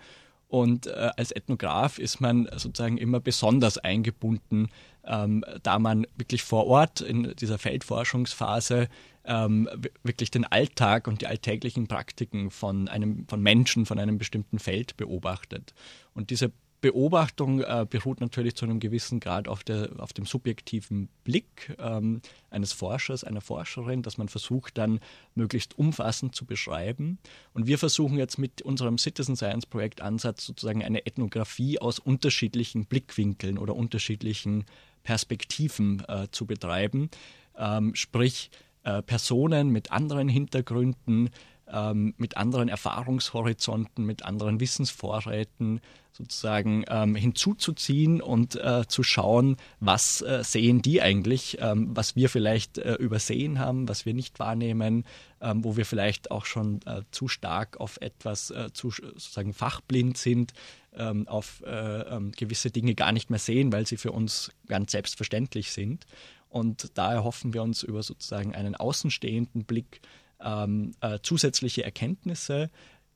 Und 0.48 0.86
äh, 0.86 1.10
als 1.16 1.32
Ethnograph 1.32 1.98
ist 1.98 2.20
man 2.20 2.48
sozusagen 2.56 2.98
immer 2.98 3.20
besonders 3.20 3.78
eingebunden, 3.78 4.68
ähm, 5.04 5.44
da 5.62 5.78
man 5.78 6.06
wirklich 6.16 6.42
vor 6.42 6.66
Ort 6.66 7.00
in 7.00 7.34
dieser 7.36 7.58
Feldforschungsphase 7.58 8.88
ähm, 9.24 9.68
wirklich 10.04 10.30
den 10.30 10.44
Alltag 10.44 11.08
und 11.08 11.20
die 11.20 11.26
alltäglichen 11.26 11.88
Praktiken 11.88 12.50
von 12.50 12.88
einem 12.88 13.26
von 13.26 13.42
Menschen 13.42 13.86
von 13.86 13.98
einem 13.98 14.18
bestimmten 14.18 14.60
Feld 14.60 14.96
beobachtet. 14.96 15.74
Und 16.14 16.30
diese 16.30 16.52
Beobachtung 16.80 17.60
äh, 17.60 17.86
beruht 17.88 18.20
natürlich 18.20 18.54
zu 18.54 18.64
einem 18.64 18.80
gewissen 18.80 19.20
Grad 19.20 19.48
auf, 19.48 19.64
der, 19.64 19.90
auf 19.98 20.12
dem 20.12 20.26
subjektiven 20.26 21.08
Blick 21.24 21.74
ähm, 21.78 22.20
eines 22.50 22.72
Forschers, 22.72 23.24
einer 23.24 23.40
Forscherin, 23.40 24.02
dass 24.02 24.18
man 24.18 24.28
versucht 24.28 24.78
dann 24.78 25.00
möglichst 25.34 25.78
umfassend 25.78 26.34
zu 26.34 26.44
beschreiben. 26.44 27.18
Und 27.54 27.66
wir 27.66 27.78
versuchen 27.78 28.18
jetzt 28.18 28.38
mit 28.38 28.62
unserem 28.62 28.98
Citizen 28.98 29.36
Science 29.36 29.66
Projekt 29.66 30.00
Ansatz 30.00 30.46
sozusagen 30.46 30.84
eine 30.84 31.06
Ethnographie 31.06 31.78
aus 31.78 31.98
unterschiedlichen 31.98 32.84
Blickwinkeln 32.84 33.58
oder 33.58 33.74
unterschiedlichen 33.74 34.64
Perspektiven 35.02 36.02
äh, 36.08 36.28
zu 36.30 36.46
betreiben. 36.46 37.10
Ähm, 37.56 37.94
sprich, 37.94 38.50
äh, 38.86 39.02
Personen 39.02 39.70
mit 39.70 39.90
anderen 39.90 40.28
Hintergründen 40.28 41.30
ähm, 41.72 42.14
mit 42.16 42.36
anderen 42.36 42.68
Erfahrungshorizonten, 42.68 44.04
mit 44.04 44.24
anderen 44.24 44.60
Wissensvorräten 44.60 45.80
sozusagen 46.12 46.84
ähm, 46.88 47.14
hinzuzuziehen 47.14 48.22
und 48.22 48.56
äh, 48.56 48.84
zu 48.88 49.02
schauen, 49.02 49.56
was 49.80 50.22
äh, 50.22 50.42
sehen 50.42 50.80
die 50.80 51.02
eigentlich, 51.02 51.58
ähm, 51.60 51.90
was 51.94 52.16
wir 52.16 52.30
vielleicht 52.30 52.78
äh, 52.78 52.94
übersehen 52.94 53.58
haben, 53.58 53.88
was 53.88 54.06
wir 54.06 54.14
nicht 54.14 54.38
wahrnehmen, 54.38 55.04
ähm, 55.40 55.62
wo 55.62 55.76
wir 55.76 55.84
vielleicht 55.84 56.30
auch 56.30 56.46
schon 56.46 56.80
äh, 56.86 57.02
zu 57.10 57.28
stark 57.28 57.78
auf 57.78 57.98
etwas 58.00 58.50
äh, 58.50 58.72
zu 58.72 58.90
sozusagen 58.90 59.52
fachblind 59.52 60.16
sind, 60.16 60.54
ähm, 60.96 61.28
auf 61.28 61.62
äh, 61.66 62.00
ähm, 62.00 62.32
gewisse 62.32 62.70
Dinge 62.70 62.94
gar 62.94 63.12
nicht 63.12 63.28
mehr 63.28 63.38
sehen, 63.38 63.72
weil 63.72 63.86
sie 63.86 63.98
für 63.98 64.12
uns 64.12 64.50
ganz 64.68 64.92
selbstverständlich 64.92 65.70
sind. 65.70 66.06
Und 66.48 66.96
da 66.96 67.12
erhoffen 67.12 67.52
wir 67.52 67.62
uns 67.62 67.82
über 67.82 68.02
sozusagen 68.02 68.54
einen 68.54 68.74
außenstehenden 68.74 69.64
Blick 69.64 70.00
ähm, 70.40 70.92
äh, 71.00 71.18
zusätzliche 71.22 71.84
Erkenntnisse, 71.84 72.70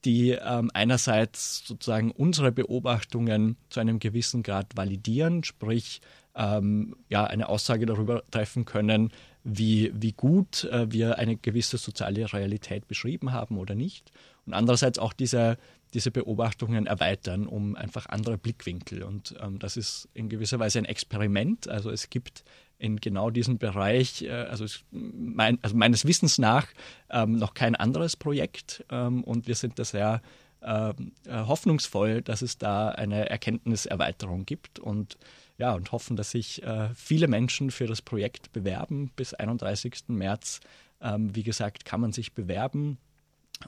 die 0.05 0.31
ähm, 0.31 0.71
einerseits 0.73 1.67
sozusagen 1.67 2.11
unsere 2.11 2.53
Beobachtungen 2.53 3.57
zu 3.69 3.81
einem 3.81 3.99
gewissen 3.99 4.43
Grad 4.43 4.77
validieren, 4.77 5.45
sprich 5.45 6.01
ähm, 6.35 6.97
ja, 7.09 7.25
eine 7.25 7.49
Aussage 7.49 7.87
darüber 7.87 8.23
treffen 8.31 8.65
können, 8.65 9.13
wie, 9.45 9.93
wie 9.95 10.13
gut 10.13 10.65
äh, 10.65 10.91
wir 10.91 11.19
eine 11.19 11.37
gewisse 11.37 11.79
soziale 11.79 12.33
Realität 12.33 12.89
beschrieben 12.89 13.33
haben 13.33 13.59
oder 13.59 13.75
nicht. 13.75 14.11
Und 14.47 14.55
andererseits 14.55 14.99
auch 14.99 15.13
diese, 15.13 15.59
diese 15.95 16.11
Beobachtungen 16.11 16.87
erweitern 16.87 17.47
um 17.47 17.77
einfach 17.77 18.07
andere 18.07 18.39
Blickwinkel. 18.39 19.03
Und 19.03 19.35
ähm, 19.41 19.59
das 19.59 19.77
ist 19.77 20.09
in 20.15 20.29
gewisser 20.29 20.59
Weise 20.59 20.79
ein 20.79 20.85
Experiment. 20.85 21.69
Also 21.69 21.91
es 21.91 22.11
gibt 22.11 22.45
in 22.81 22.97
genau 22.97 23.31
diesem 23.31 23.59
Bereich, 23.59 24.23
äh, 24.23 24.31
also, 24.31 24.65
mein, 24.91 25.59
also, 25.63 25.77
meines 25.77 26.05
Wissens 26.05 26.39
nach, 26.39 26.67
ähm, 27.11 27.37
noch 27.37 27.55
kein 27.55 27.77
anderes 27.77 28.17
Projekt. 28.17 28.85
Ähm, 28.91 29.23
und 29.23 29.47
wir 29.47 29.55
sind 29.55 29.79
da 29.79 29.85
sehr 29.85 30.23
ähm, 30.63 31.13
äh, 31.27 31.47
hoffnungsvoll, 31.47 32.23
dass 32.23 32.43
es 32.43 32.59
da 32.59 32.89
eine 32.91 33.31
Erkenntniserweiterung 33.31 34.45
gibt 34.45 34.79
und 34.79 35.17
ja, 35.57 35.75
und 35.75 35.93
hoffen, 35.93 36.17
dass 36.17 36.31
sich 36.31 36.63
äh, 36.63 36.89
viele 36.95 37.29
Menschen 37.29 37.71
für 37.71 37.87
das 37.87 38.01
Projekt 38.01 38.53
bewerben. 38.53 39.11
Bis 39.15 39.35
31. 39.35 40.05
März, 40.09 40.61
ähm, 41.03 41.35
wie 41.37 41.43
gesagt, 41.43 41.85
kann 41.85 42.01
man 42.01 42.13
sich 42.13 42.33
bewerben 42.33 42.97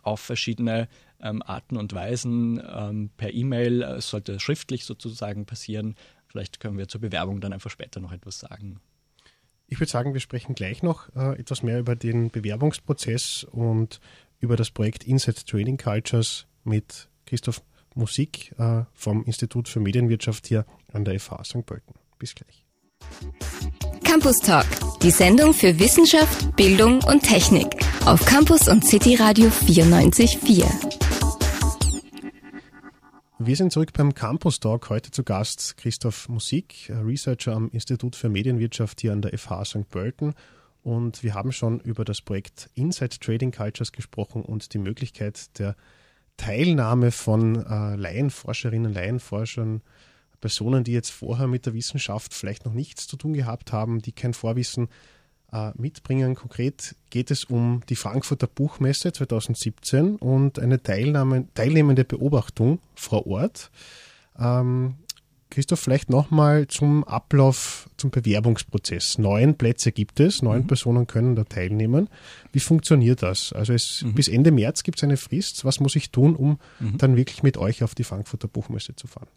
auf 0.03 0.21
verschiedene 0.21 0.89
ähm, 1.21 1.43
Arten 1.43 1.77
und 1.77 1.93
Weisen 1.93 2.63
ähm, 2.67 3.11
per 3.17 3.33
E-Mail. 3.33 3.83
Es 3.83 4.09
sollte 4.09 4.41
schriftlich 4.41 4.87
sozusagen 4.87 5.45
passieren. 5.45 5.97
Vielleicht 6.29 6.61
können 6.61 6.79
wir 6.79 6.89
zur 6.89 7.03
Bewerbung 7.03 7.41
dann 7.41 7.53
einfach 7.53 7.71
später 7.71 8.01
noch 8.01 8.13
etwas 8.13 8.39
sagen. 8.39 8.81
Ich 9.69 9.81
würde 9.81 9.91
sagen, 9.91 10.13
wir 10.13 10.21
sprechen 10.21 10.55
gleich 10.55 10.83
noch 10.83 11.15
äh, 11.17 11.39
etwas 11.39 11.63
mehr 11.63 11.79
über 11.79 11.97
den 11.97 12.31
Bewerbungsprozess 12.31 13.45
und 13.51 14.01
über 14.41 14.57
das 14.57 14.71
Projekt 14.71 15.05
Insight 15.05 15.47
Trading 15.47 15.79
Cultures 15.79 16.47
mit 16.65 17.09
Christoph 17.27 17.63
Musik 17.95 18.55
äh, 18.59 18.83
vom 18.93 19.25
Institut 19.25 19.69
für 19.69 19.81
Medienwirtschaft 19.81 20.47
hier 20.47 20.67
an 20.93 21.05
der 21.05 21.19
FH 21.19 21.45
St. 21.45 21.67
Pölten. 21.67 21.95
Bis 22.19 22.35
gleich. 22.35 22.65
Campus 24.05 24.39
Talk, 24.39 24.67
die 25.03 25.11
Sendung 25.11 25.55
für 25.55 25.79
Wissenschaft, 25.79 26.55
Bildung 26.57 27.03
und 27.05 27.23
Technik 27.23 27.67
auf 28.05 28.25
Campus 28.25 28.69
und 28.69 28.85
City 28.85 29.15
Radio 29.15 29.49
94.4. 29.49 30.92
Wir 33.45 33.57
sind 33.57 33.73
zurück 33.73 33.93
beim 33.93 34.15
Campus 34.15 34.61
Talk. 34.61 34.89
Heute 34.89 35.11
zu 35.11 35.25
Gast 35.25 35.77
Christoph 35.77 36.29
Musik, 36.29 36.89
Researcher 36.89 37.57
am 37.57 37.71
Institut 37.71 38.15
für 38.15 38.29
Medienwirtschaft 38.29 39.01
hier 39.01 39.13
an 39.13 39.21
der 39.21 39.37
FH 39.37 39.65
St. 39.65 39.89
Pölten. 39.89 40.35
Und 40.85 41.25
wir 41.25 41.35
haben 41.35 41.51
schon 41.51 41.81
über 41.81 42.05
das 42.05 42.21
Projekt 42.21 42.71
Inside 42.75 43.19
Trading 43.19 43.51
Cultures 43.51 43.91
gesprochen 43.91 44.43
und 44.43 44.75
die 44.75 44.79
Möglichkeit 44.79 45.59
der 45.59 45.75
Teilnahme 46.37 47.11
von 47.11 47.67
äh, 47.67 47.97
Laienforscherinnen, 47.97 48.93
Laienforschern, 48.93 49.83
Personen, 50.41 50.85
die 50.85 50.93
jetzt 50.93 51.11
vorher 51.11 51.49
mit 51.49 51.67
der 51.67 51.75
Wissenschaft 51.75 52.35
vielleicht 52.35 52.65
noch 52.65 52.75
nichts 52.75 53.09
zu 53.09 53.17
tun 53.17 53.33
gehabt 53.33 53.73
haben, 53.73 54.03
die 54.03 54.13
kein 54.13 54.35
Vorwissen 54.35 54.85
äh, 54.85 55.22
mitbringen. 55.77 56.35
Konkret 56.35 56.97
geht 57.11 57.31
es 57.31 57.45
um 57.45 57.83
die 57.89 57.97
Frankfurter 57.97 58.47
Buchmesse 58.47 59.13
2017 59.13 60.17
und 60.17 60.59
eine 60.59 60.83
Teilnahme, 60.83 61.47
teilnehmende 61.55 62.05
Beobachtung 62.05 62.81
vor 62.95 63.27
Ort. 63.27 63.71
Ähm, 64.39 64.95
Christoph, 65.51 65.81
vielleicht 65.81 66.09
nochmal 66.09 66.67
zum 66.69 67.05
Ablauf, 67.05 67.91
zum 68.03 68.11
Bewerbungsprozess. 68.11 69.19
Neun 69.19 69.57
Plätze 69.57 69.93
gibt 69.93 70.19
es, 70.19 70.43
neun 70.43 70.63
mhm. 70.63 70.67
Personen 70.67 71.07
können 71.07 71.37
da 71.37 71.45
teilnehmen. 71.45 72.09
Wie 72.53 72.61
funktioniert 72.61 73.23
das? 73.23 73.53
Also 73.53 73.73
es, 73.73 74.03
mhm. 74.03 74.15
bis 74.15 74.27
Ende 74.27 74.51
März 74.51 74.83
gibt 74.83 74.99
es 74.99 75.05
eine 75.05 75.17
Frist. 75.17 75.65
Was 75.65 75.79
muss 75.79 75.95
ich 75.95 76.11
tun, 76.11 76.35
um 76.35 76.59
mhm. 76.81 76.99
dann 76.99 77.17
wirklich 77.17 77.45
mit 77.45 77.57
euch 77.57 77.85
auf 77.85 77.95
die 77.95 78.05
Frankfurter 78.05 78.49
Buchmesse 78.49 78.97
zu 78.97 79.07
fahren? 79.07 79.29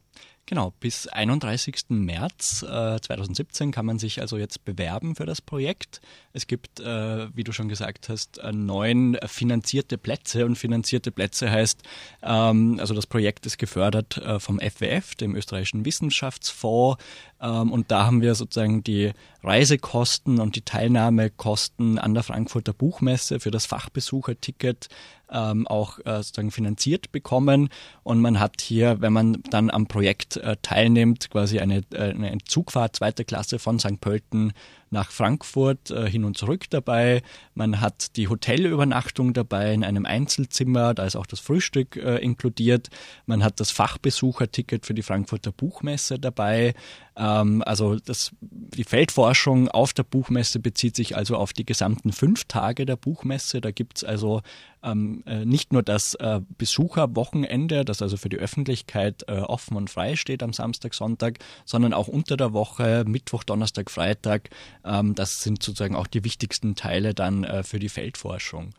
Genau, 0.48 0.74
bis 0.80 1.08
31. 1.08 1.86
März 1.90 2.62
äh, 2.62 3.00
2017 3.02 3.72
kann 3.72 3.86
man 3.86 3.98
sich 3.98 4.22
also 4.22 4.38
jetzt 4.38 4.64
bewerben 4.64 5.16
für 5.16 5.26
das 5.26 5.42
Projekt. 5.42 6.02
Es 6.34 6.46
gibt, 6.46 6.80
äh, 6.80 7.36
wie 7.36 7.44
du 7.44 7.52
schon 7.52 7.68
gesagt 7.68 8.10
hast, 8.10 8.38
äh, 8.38 8.52
neun 8.52 9.18
finanzierte 9.26 9.98
Plätze 9.98 10.46
und 10.46 10.56
finanzierte 10.56 11.12
Plätze 11.12 11.50
heißt, 11.50 11.82
ähm, 12.22 12.78
also 12.80 12.94
das 12.94 13.08
Projekt 13.08 13.48
ist 13.48 13.58
gefördert 13.58 14.18
äh, 14.18 14.40
vom 14.40 14.60
FWF, 14.60 15.16
dem 15.16 15.36
österreichischen 15.36 15.84
Wissenschaftsfonds 15.84 17.04
und 17.50 17.92
da 17.92 18.06
haben 18.06 18.22
wir 18.22 18.36
sozusagen 18.36 18.84
die 18.84 19.12
Reisekosten 19.44 20.40
und 20.40 20.56
die 20.56 20.62
Teilnahmekosten 20.62 22.00
an 22.00 22.14
der 22.14 22.24
Frankfurter 22.24 22.74
Buchmesse 22.74 23.40
für 23.40 23.52
das 23.52 23.66
Fachbesucherticket 23.66 24.88
ähm, 25.32 25.68
auch 25.68 26.00
äh, 26.00 26.18
sozusagen 26.18 26.52
finanziert 26.52 27.12
bekommen. 27.12 27.70
Und 28.04 28.22
man 28.22 28.40
hat 28.40 28.62
hier, 28.62 29.02
wenn 29.02 29.14
man 29.14 29.42
dann 29.50 29.70
am 29.70 29.88
Projekt 29.88 30.38
äh, 30.38 30.58
teilnimmt, 30.62 31.30
quasi 31.30 31.60
eine, 31.60 31.84
äh, 31.94 32.12
eine 32.12 32.38
Zugfahrt 32.46 32.96
zweiter 32.96 33.24
Klasse 33.24 33.60
von 33.60 33.80
St. 33.80 34.00
Pölten 34.02 34.54
nach 34.92 35.12
Frankfurt 35.12 35.92
äh, 35.92 36.10
hin 36.10 36.24
und 36.24 36.38
zurück 36.38 36.70
dabei. 36.70 37.22
Man 37.54 37.82
hat 37.82 38.16
die 38.16 38.28
Hotelübernachtung 38.28 39.34
dabei 39.34 39.74
in 39.74 39.84
einem 39.84 40.06
Einzelzimmer, 40.06 40.94
da 40.94 41.06
ist 41.06 41.16
auch 41.16 41.26
das 41.26 41.40
Frühstück 41.40 41.98
äh, 41.98 42.18
inkludiert. 42.18 42.90
Man 43.26 43.44
hat 43.44 43.60
das 43.60 43.72
Fachbesucherticket 43.72 44.86
für 44.86 44.94
die 44.94 45.02
Frankfurter 45.02 45.52
Buchmesse 45.52 46.20
dabei. 46.20 46.74
Ähm, 47.18 47.64
also 47.66 47.96
das, 47.96 48.32
die 48.42 48.84
Feldforschung 48.84 49.70
auf 49.70 49.94
der 49.94 50.04
Buchmesse 50.04 50.60
bezieht 50.60 50.96
sich 50.96 51.16
also 51.16 51.36
auf 51.36 51.54
die 51.54 51.66
gesamten 51.66 52.12
fünf 52.12 52.46
Tage 52.46 52.86
der 52.86 52.96
Buchmesse. 52.98 53.62
Da 53.62 53.72
gibt 53.72 53.98
es 53.98 54.04
also 54.04 54.42
ähm, 54.84 55.15
äh, 55.26 55.46
nicht 55.46 55.74
nur 55.74 55.84
das 55.84 56.16
äh, 56.16 56.42
Besucherwochenende, 56.58 57.86
das 57.86 58.02
also 58.02 58.18
für 58.18 58.30
die 58.30 58.38
Öffentlichkeit 58.38 59.24
äh, 59.28 59.40
offen 59.40 59.78
und 59.78 59.90
frei 59.90 60.16
steht 60.16 60.44
am 60.44 60.54
Samstag, 60.54 60.94
Sonntag, 60.94 61.40
sondern 61.66 61.94
auch 61.94 62.08
unter 62.08 62.38
der 62.38 62.54
Woche, 62.54 63.04
Mittwoch, 63.08 63.44
Donnerstag, 63.44 63.92
Freitag. 63.92 64.50
Ähm, 64.84 65.16
das 65.16 65.42
sind 65.42 65.62
sozusagen 65.64 65.96
auch 65.96 66.08
die 66.08 66.24
wichtigsten 66.24 66.76
Teile 66.76 67.14
dann 67.14 67.44
äh, 67.44 67.64
für 67.64 67.80
die 67.80 67.90
Feldforschung. 67.90 68.74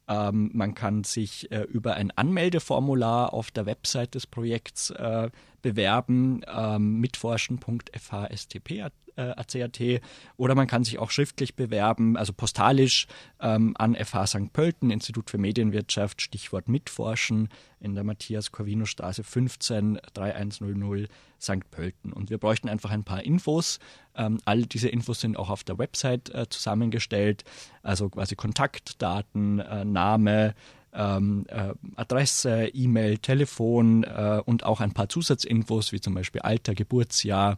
Ähm, 0.07 0.49
man 0.53 0.73
kann 0.73 1.03
sich 1.03 1.51
äh, 1.51 1.61
über 1.61 1.93
ein 1.93 2.09
Anmeldeformular 2.11 3.33
auf 3.33 3.51
der 3.51 3.67
Website 3.67 4.15
des 4.15 4.25
Projekts 4.25 4.89
äh, 4.89 5.29
bewerben, 5.61 6.41
ähm, 6.47 6.99
mitforschen.fhstp.at 6.99 8.93
äh, 9.15 9.99
oder 10.37 10.55
man 10.55 10.67
kann 10.67 10.83
sich 10.83 10.99
auch 10.99 11.11
schriftlich 11.11 11.55
bewerben, 11.55 12.17
also 12.17 12.33
postalisch 12.33 13.07
ähm, 13.39 13.75
an 13.77 13.95
FH 13.95 14.27
St. 14.27 14.53
Pölten, 14.53 14.91
Institut 14.91 15.29
für 15.29 15.37
Medienwirtschaft, 15.37 16.21
Stichwort 16.21 16.67
Mitforschen 16.67 17.49
in 17.79 17.95
der 17.95 18.03
Matthias-Corvino-Straße 18.03 19.23
15 19.23 19.99
3100 20.13 21.09
St. 21.39 21.69
Pölten. 21.71 22.13
Und 22.13 22.29
wir 22.29 22.37
bräuchten 22.37 22.69
einfach 22.69 22.91
ein 22.91 23.03
paar 23.03 23.23
Infos. 23.23 23.79
Ähm, 24.15 24.39
all 24.45 24.63
diese 24.63 24.89
Infos 24.89 25.21
sind 25.21 25.37
auch 25.37 25.49
auf 25.49 25.63
der 25.63 25.77
Website 25.77 26.29
äh, 26.29 26.47
zusammengestellt, 26.49 27.43
also 27.81 28.09
quasi 28.09 28.35
Kontaktdaten, 28.35 29.59
äh, 29.59 29.85
Name, 29.85 30.53
ähm, 30.93 31.45
äh, 31.47 31.73
Adresse, 31.95 32.67
E-Mail, 32.73 33.17
Telefon 33.17 34.03
äh, 34.03 34.41
und 34.45 34.65
auch 34.65 34.81
ein 34.81 34.93
paar 34.93 35.09
Zusatzinfos 35.09 35.91
wie 35.91 36.01
zum 36.01 36.13
Beispiel 36.13 36.41
Alter, 36.41 36.75
Geburtsjahr, 36.75 37.57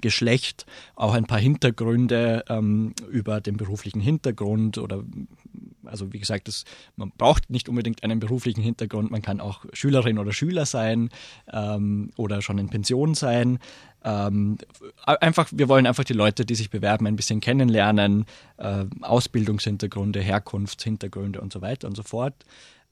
Geschlecht, 0.00 0.64
auch 0.94 1.12
ein 1.12 1.26
paar 1.26 1.38
Hintergründe 1.38 2.44
ähm, 2.48 2.94
über 3.10 3.40
den 3.40 3.58
beruflichen 3.58 4.00
Hintergrund 4.00 4.78
oder 4.78 5.04
also 5.84 6.12
wie 6.12 6.18
gesagt, 6.18 6.48
das, 6.48 6.64
man 6.96 7.12
braucht 7.16 7.50
nicht 7.50 7.68
unbedingt 7.68 8.02
einen 8.02 8.20
beruflichen 8.20 8.62
Hintergrund, 8.62 9.10
man 9.10 9.20
kann 9.20 9.40
auch 9.40 9.64
Schülerin 9.72 10.18
oder 10.18 10.32
Schüler 10.32 10.64
sein 10.64 11.10
ähm, 11.52 12.10
oder 12.16 12.40
schon 12.40 12.58
in 12.58 12.68
Pension 12.68 13.14
sein. 13.14 13.58
Ähm, 14.04 14.58
einfach, 15.04 15.48
wir 15.52 15.68
wollen 15.68 15.86
einfach 15.86 16.04
die 16.04 16.12
Leute, 16.12 16.44
die 16.44 16.54
sich 16.54 16.70
bewerben, 16.70 17.06
ein 17.06 17.16
bisschen 17.16 17.40
kennenlernen, 17.40 18.26
äh, 18.56 18.84
Ausbildungshintergründe, 19.00 20.20
Herkunftshintergründe 20.20 21.40
und 21.40 21.52
so 21.52 21.60
weiter 21.62 21.88
und 21.88 21.96
so 21.96 22.02
fort. 22.02 22.34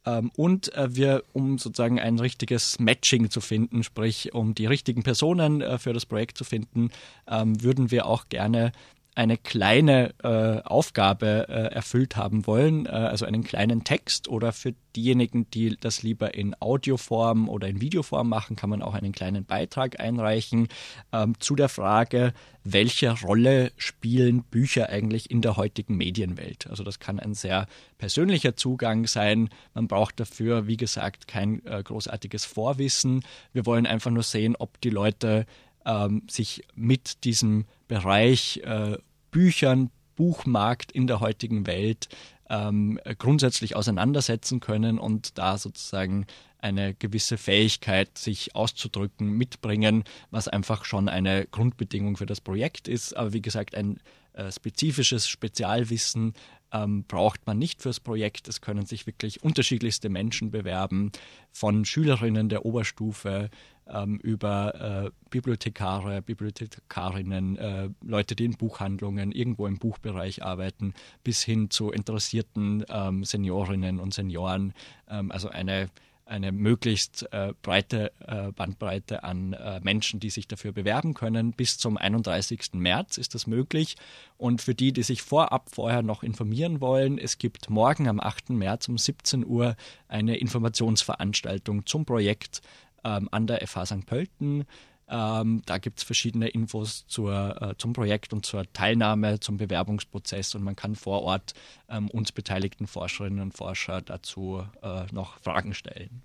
Ähm, 0.07 0.31
und 0.37 0.75
äh, 0.75 0.95
wir, 0.95 1.25
um 1.33 1.59
sozusagen 1.59 2.01
ein 2.01 2.19
richtiges 2.19 2.79
Matching 2.79 3.31
zu 3.31 3.41
finden, 3.41 3.83
sprich 3.83 4.33
um 4.35 4.55
die 4.55 4.67
richtigen 4.67 5.03
Personen 5.03 5.61
äh, 5.61 5.79
für 5.79 5.93
das 5.93 6.07
Projekt 6.07 6.39
zu 6.39 6.45
finden, 6.45 6.91
ähm, 7.29 7.63
würden 7.63 7.91
wir 7.91 8.07
auch 8.07 8.29
gerne 8.29 8.73
eine 9.15 9.37
kleine 9.37 10.15
äh, 10.23 10.63
Aufgabe 10.63 11.47
äh, 11.49 11.75
erfüllt 11.75 12.17
haben 12.17 12.47
wollen, 12.47 12.87
äh, 12.87 12.91
also 12.91 13.27
einen 13.27 13.43
kleinen 13.43 13.83
Text 13.83 14.29
oder 14.29 14.53
für 14.53 14.75
diejenigen, 14.95 15.51
die 15.51 15.77
das 15.79 16.03
lieber 16.03 16.35
in 16.35 16.55
Audioform 16.61 17.49
oder 17.49 17.67
in 17.69 17.81
Videoform 17.81 18.29
machen, 18.29 18.57
kann 18.57 18.71
man 18.71 18.83
auch 18.83 18.95
einen 18.95 19.13
kleinen 19.13 19.45
Beitrag 19.45 19.99
einreichen 19.99 20.69
ähm, 21.13 21.35
zu 21.41 21.57
der 21.57 21.69
Frage, 21.69 22.33
welche 22.63 23.11
Rolle 23.21 23.73
spielen 23.77 24.45
Bücher 24.45 24.89
eigentlich 24.91 25.31
in 25.31 25.43
der 25.43 25.57
heutigen 25.57 25.97
Medienwelt? 25.97 26.69
Also 26.69 26.85
das 26.85 27.01
kann 27.01 27.19
ein 27.19 27.35
sehr 27.35 27.67
persönlicher 27.99 28.55
Zugang 28.55 29.07
sein. 29.07 29.51
Man 29.75 29.89
braucht 29.89 30.21
dafür, 30.21 30.67
wie 30.67 30.77
gesagt, 30.77 31.27
kein 31.27 31.65
äh, 31.67 31.83
großartiges 31.83 32.45
Vorwissen. 32.45 33.25
Wir 33.53 33.67
wollen 33.67 33.87
einfach 33.87 34.11
nur 34.11 34.23
sehen, 34.23 34.57
ob 34.57 34.81
die 34.81 34.91
Leute 34.91 35.47
ähm, 35.85 36.23
sich 36.29 36.63
mit 36.75 37.25
diesem 37.25 37.65
Bereich 37.91 38.61
äh, 38.63 38.99
Büchern, 39.33 39.91
Buchmarkt 40.15 40.93
in 40.93 41.09
der 41.09 41.19
heutigen 41.19 41.67
Welt 41.67 42.09
ähm, 42.49 43.01
grundsätzlich 43.19 43.75
auseinandersetzen 43.75 44.61
können 44.61 44.97
und 45.01 45.37
da 45.39 45.59
sozusagen 45.59 46.27
eine 46.61 46.95
gewisse 46.95 47.37
Fähigkeit, 47.37 48.17
sich 48.17 48.55
auszudrücken, 48.55 49.33
mitbringen, 49.33 50.05
was 50.31 50.47
einfach 50.47 50.85
schon 50.85 51.09
eine 51.09 51.47
Grundbedingung 51.47 52.17
für 52.17 52.27
das 52.27 52.41
Projekt 52.41 52.87
ist. 52.87 53.17
Aber 53.17 53.33
wie 53.33 53.43
gesagt, 53.43 53.75
ein 53.75 53.99
äh, 54.35 54.53
spezifisches 54.53 55.29
Spezialwissen 55.29 56.35
ähm, 56.73 57.03
braucht 57.03 57.45
man 57.45 57.59
nicht 57.59 57.83
fürs 57.83 57.99
Projekt. 57.99 58.47
Es 58.47 58.61
können 58.61 58.87
sich 58.87 59.05
wirklich 59.09 59.43
unterschiedlichste 59.43 60.11
Menschen 60.11 60.53
bewerben, 60.53 61.11
von 61.51 61.85
Schülerinnen 61.85 62.49
der 62.49 62.65
Oberstufe 62.65 63.51
ähm, 63.93 64.19
über 64.19 65.07
äh, 65.07 65.11
Bibliothekare, 65.31 66.23
Bibliothekarinnen, 66.23 67.57
äh, 67.57 67.89
Leute, 68.03 68.35
die 68.35 68.45
in 68.45 68.57
Buchhandlungen 68.57 69.33
irgendwo 69.33 69.67
im 69.67 69.79
Buchbereich 69.79 70.43
arbeiten, 70.43 70.95
bis 71.25 71.43
hin 71.43 71.71
zu 71.71 71.91
interessierten 71.91 72.85
ähm, 72.89 73.25
Seniorinnen 73.25 74.01
und 74.01 74.15
Senioren. 74.15 74.73
Ähm, 75.09 75.31
also 75.31 75.49
eine 75.49 75.89
eine 76.31 76.53
möglichst 76.53 77.27
äh, 77.33 77.53
breite 77.61 78.13
äh, 78.21 78.53
Bandbreite 78.53 79.25
an 79.25 79.53
äh, 79.53 79.81
Menschen, 79.83 80.21
die 80.21 80.31
sich 80.31 80.47
dafür 80.47 80.73
bewerben 80.73 81.13
können. 81.13 81.53
Bis 81.53 81.77
zum 81.77 81.97
31. 81.97 82.75
März 82.75 83.19
ist 83.19 83.35
das 83.35 83.49
möglich. 83.49 83.97
Und 84.39 84.63
für 84.63 84.75
die, 84.75 84.93
die 84.93 85.03
sich 85.03 85.23
vorab 85.23 85.71
vorher 85.71 86.03
noch 86.03 86.23
informieren 86.23 86.81
wollen, 86.81 87.19
es 87.19 87.39
gibt 87.39 87.69
morgen 87.69 88.09
am 88.09 88.21
8. 88.21 88.51
März 88.51 88.89
um 88.89 88.97
17 88.97 89.45
Uhr 89.45 89.75
eine 90.07 90.37
Informationsveranstaltung 90.37 91.85
zum 91.85 92.05
Projekt 92.05 92.63
ähm, 93.05 93.29
an 93.31 93.47
der 93.47 93.67
FH 93.67 93.87
St. 93.87 94.07
Pölten. 94.07 94.65
Ähm, 95.09 95.63
da 95.67 95.79
gibt 95.79 95.99
es 95.99 96.05
verschiedene 96.05 96.49
Infos 96.49 97.05
zur, 97.09 97.61
äh, 97.61 97.75
zum 97.77 97.93
Projekt 97.93 98.33
und 98.33 98.47
zur 98.47 98.73
Teilnahme, 98.73 99.41
zum 99.41 99.57
Bewerbungsprozess 99.57 100.55
und 100.55 100.63
man 100.63 100.77
kann 100.77 100.95
vor 100.95 101.23
Ort 101.23 101.55
ähm, 101.89 102.09
uns 102.11 102.31
beteiligten 102.31 102.87
Forscherinnen 102.87 103.41
und 103.41 103.53
Forscher 103.53 104.03
dazu 104.03 104.63
äh, 104.83 105.05
noch 105.13 105.41
Fragen 105.41 105.75
stellen. 105.75 106.23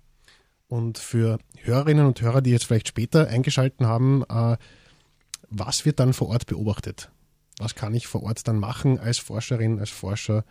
Und 0.68 0.98
für 0.98 1.38
Hörerinnen 1.62 2.06
und 2.06 2.20
Hörer, 2.20 2.42
die 2.42 2.50
jetzt 2.50 2.64
vielleicht 2.64 2.88
später 2.88 3.26
eingeschalten 3.26 3.86
haben, 3.86 4.22
äh, 4.28 4.56
was 5.48 5.84
wird 5.84 5.98
dann 5.98 6.12
vor 6.12 6.28
Ort 6.28 6.46
beobachtet? 6.46 7.10
Was 7.58 7.74
kann 7.74 7.94
ich 7.94 8.06
vor 8.06 8.22
Ort 8.22 8.46
dann 8.46 8.58
machen 8.58 8.98
als 8.98 9.18
Forscherin, 9.18 9.80
als 9.80 9.90
Forscher, 9.90 10.44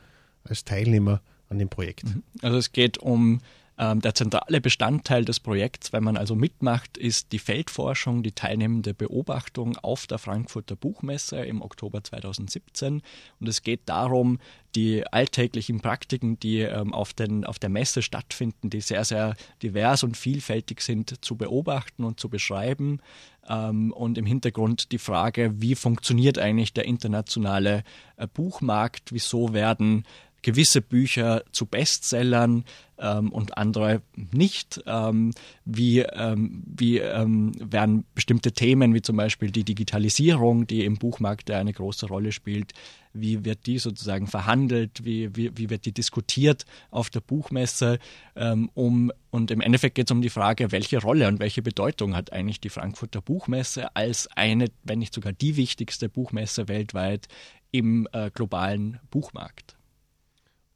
als 0.44 0.66
Teilnehmer 0.66 1.22
an 1.50 1.58
dem 1.58 1.70
Projekt? 1.70 2.06
Mhm. 2.06 2.24
Also 2.42 2.58
es 2.58 2.72
geht 2.72 2.98
um 2.98 3.40
der 3.78 4.16
zentrale 4.16 4.62
Bestandteil 4.62 5.26
des 5.26 5.42
Projekts, 5.42 5.92
wenn 5.92 6.04
man 6.04 6.16
also 6.16 6.34
mitmacht, 6.34 6.98
ist 6.98 7.34
die 7.34 7.40
Feldforschung, 7.40 8.24
die 8.24 8.32
teilnehmende 8.32 8.94
Beobachtung 8.94 9.76
auf 9.78 10.08
der 10.08 10.18
Frankfurter 10.18 10.78
Buchmesse 10.78 11.44
im 11.44 11.62
Oktober 11.62 12.02
2017. 12.02 13.02
Und 13.42 13.48
es 13.50 13.64
geht 13.64 13.82
darum, 13.86 14.40
die 14.76 15.06
alltäglichen 15.08 15.82
Praktiken, 15.82 16.40
die 16.40 16.60
ähm, 16.60 16.94
auf, 16.94 17.14
den, 17.14 17.46
auf 17.46 17.60
der 17.60 17.70
Messe 17.70 18.02
stattfinden, 18.02 18.70
die 18.70 18.82
sehr, 18.82 19.06
sehr 19.06 19.36
divers 19.62 20.04
und 20.04 20.18
vielfältig 20.18 20.82
sind, 20.82 21.24
zu 21.24 21.36
beobachten 21.36 22.04
und 22.04 22.20
zu 22.20 22.30
beschreiben. 22.30 23.00
Ähm, 23.48 23.92
und 23.92 24.18
im 24.18 24.26
Hintergrund 24.26 24.92
die 24.92 25.00
Frage, 25.00 25.54
wie 25.62 25.76
funktioniert 25.76 26.38
eigentlich 26.38 26.74
der 26.74 26.86
internationale 26.86 27.84
äh, 28.18 28.28
Buchmarkt? 28.28 29.12
Wieso 29.12 29.54
werden 29.54 30.04
gewisse 30.46 30.80
Bücher 30.80 31.44
zu 31.52 31.66
Bestsellern 31.66 32.66
ähm, 33.00 33.32
und 33.32 33.58
andere 33.58 34.04
nicht. 34.16 34.80
Ähm, 34.86 35.32
wie 35.66 36.02
ähm, 36.02 36.64
wie 36.68 37.00
ähm, 37.00 37.52
werden 37.60 38.06
bestimmte 38.14 38.52
Themen, 38.52 38.94
wie 38.94 39.02
zum 39.02 39.18
Beispiel 39.18 39.50
die 39.50 39.64
Digitalisierung, 39.64 40.68
die 40.68 40.86
im 40.86 40.98
Buchmarkt 40.98 41.50
eine 41.50 41.74
große 41.74 42.06
Rolle 42.06 42.32
spielt, 42.32 42.74
wie 43.12 43.44
wird 43.44 43.66
die 43.66 43.80
sozusagen 43.80 44.28
verhandelt, 44.28 45.04
wie, 45.04 45.36
wie, 45.36 45.58
wie 45.58 45.72
wird 45.72 45.86
die 45.86 45.94
diskutiert 45.94 46.66
auf 46.92 47.10
der 47.10 47.22
Buchmesse, 47.22 47.98
ähm, 48.36 48.70
um, 48.76 49.12
und 49.32 49.50
im 49.50 49.62
Endeffekt 49.62 49.96
geht 49.96 50.08
es 50.08 50.12
um 50.12 50.22
die 50.22 50.30
Frage, 50.30 50.72
welche 50.72 51.02
Rolle 51.02 51.28
und 51.28 51.40
welche 51.40 51.64
Bedeutung 51.64 52.16
hat 52.16 52.32
eigentlich 52.32 52.60
die 52.60 52.70
Frankfurter 52.70 53.22
Buchmesse 53.22 53.96
als 53.96 54.30
eine, 54.36 54.68
wenn 54.84 55.00
nicht 55.00 55.14
sogar 55.14 55.34
die 55.34 55.56
wichtigste 55.56 56.08
Buchmesse 56.08 56.68
weltweit 56.68 57.30
im 57.72 58.08
äh, 58.12 58.30
globalen 58.30 59.00
Buchmarkt. 59.10 59.75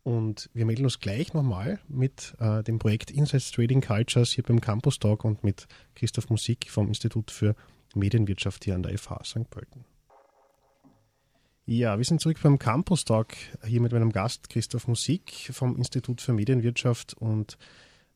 Und 0.10 0.50
wir 0.56 0.66
melden 0.66 0.86
uns 0.86 1.00
gleich 1.00 1.36
nochmal 1.36 1.80
mit 1.88 2.34
äh, 2.40 2.64
dem 2.64 2.80
Projekt 2.80 3.12
Insights 3.12 3.52
Trading 3.52 3.80
Cultures 3.80 4.32
hier 4.32 4.44
beim 4.44 4.60
Campus 4.60 4.98
Talk 4.98 5.24
und 5.24 5.44
mit 5.44 5.68
Christoph 5.94 6.32
Musik 6.32 6.72
vom 6.72 6.88
Institut 6.88 7.30
für 7.30 7.56
Medienwirtschaft 7.94 8.66
hier 8.66 8.74
an 8.74 8.82
der 8.82 8.98
FH 8.98 9.24
St. 9.24 9.50
Pölten. 9.52 9.86
Ja, 11.68 12.00
wir 12.00 12.06
sind 12.06 12.22
zurück 12.22 12.40
beim 12.42 12.58
Campus 12.58 13.06
Talk 13.06 13.36
hier 13.64 13.82
mit 13.82 13.92
meinem 13.92 14.12
Gast 14.12 14.50
Christoph 14.50 14.88
Musik 14.88 15.52
vom 15.54 15.78
Institut 15.78 16.22
für 16.22 16.34
Medienwirtschaft 16.34 17.14
und 17.14 17.60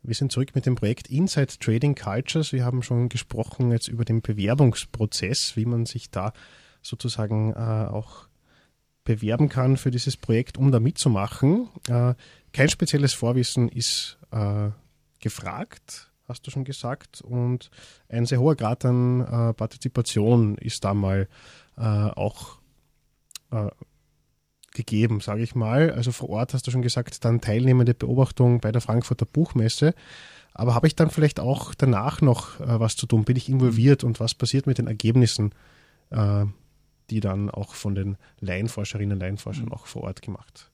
wir 0.01 0.15
sind 0.15 0.31
zurück 0.31 0.55
mit 0.55 0.65
dem 0.65 0.73
Projekt 0.73 1.11
Inside 1.11 1.59
Trading 1.59 1.93
Cultures. 1.93 2.53
Wir 2.53 2.65
haben 2.65 2.81
schon 2.81 3.07
gesprochen 3.07 3.69
jetzt 3.69 3.87
über 3.87 4.03
den 4.03 4.23
Bewerbungsprozess, 4.23 5.55
wie 5.57 5.65
man 5.65 5.85
sich 5.85 6.09
da 6.09 6.33
sozusagen 6.81 7.53
äh, 7.53 7.55
auch 7.55 8.29
bewerben 9.03 9.49
kann 9.49 9.77
für 9.77 9.91
dieses 9.91 10.17
Projekt, 10.17 10.57
um 10.57 10.71
da 10.71 10.79
mitzumachen. 10.79 11.69
Äh, 11.89 12.13
kein 12.53 12.69
spezielles 12.69 13.13
Vorwissen 13.13 13.69
ist 13.69 14.17
äh, 14.31 14.69
gefragt, 15.19 16.11
hast 16.27 16.47
du 16.47 16.51
schon 16.51 16.63
gesagt, 16.63 17.21
und 17.21 17.69
ein 18.09 18.25
sehr 18.25 18.39
hoher 18.39 18.55
Grad 18.55 18.85
an 18.85 19.21
äh, 19.21 19.53
Partizipation 19.53 20.57
ist 20.57 20.83
da 20.83 20.93
mal 20.93 21.27
auch 21.75 22.59
gegeben, 24.73 25.21
sage 25.21 25.41
ich 25.41 25.55
mal. 25.55 25.89
Also 25.89 26.11
vor 26.11 26.29
Ort 26.29 26.53
hast 26.53 26.67
du 26.67 26.71
schon 26.71 26.83
gesagt, 26.83 27.25
dann 27.25 27.41
teilnehmende 27.41 27.95
Beobachtung 27.95 28.59
bei 28.59 28.71
der 28.71 28.79
Frankfurter 28.79 29.25
Buchmesse. 29.25 29.95
Aber 30.53 30.75
habe 30.75 30.85
ich 30.85 30.95
dann 30.95 31.09
vielleicht 31.09 31.39
auch 31.39 31.73
danach 31.73 32.21
noch 32.21 32.59
was 32.59 32.95
zu 32.95 33.07
tun? 33.07 33.25
Bin 33.25 33.37
ich 33.37 33.49
involviert 33.49 34.03
und 34.03 34.19
was 34.19 34.35
passiert 34.35 34.67
mit 34.67 34.77
den 34.77 34.85
Ergebnissen? 34.85 35.55
Die 37.09 37.19
dann 37.19 37.49
auch 37.49 37.73
von 37.73 37.95
den 37.95 38.17
Laienforscherinnen 38.39 39.13
und 39.13 39.19
Laienforschern 39.19 39.65
mhm. 39.65 39.73
auch 39.73 39.85
vor 39.87 40.03
Ort 40.03 40.21
gemacht 40.21 40.69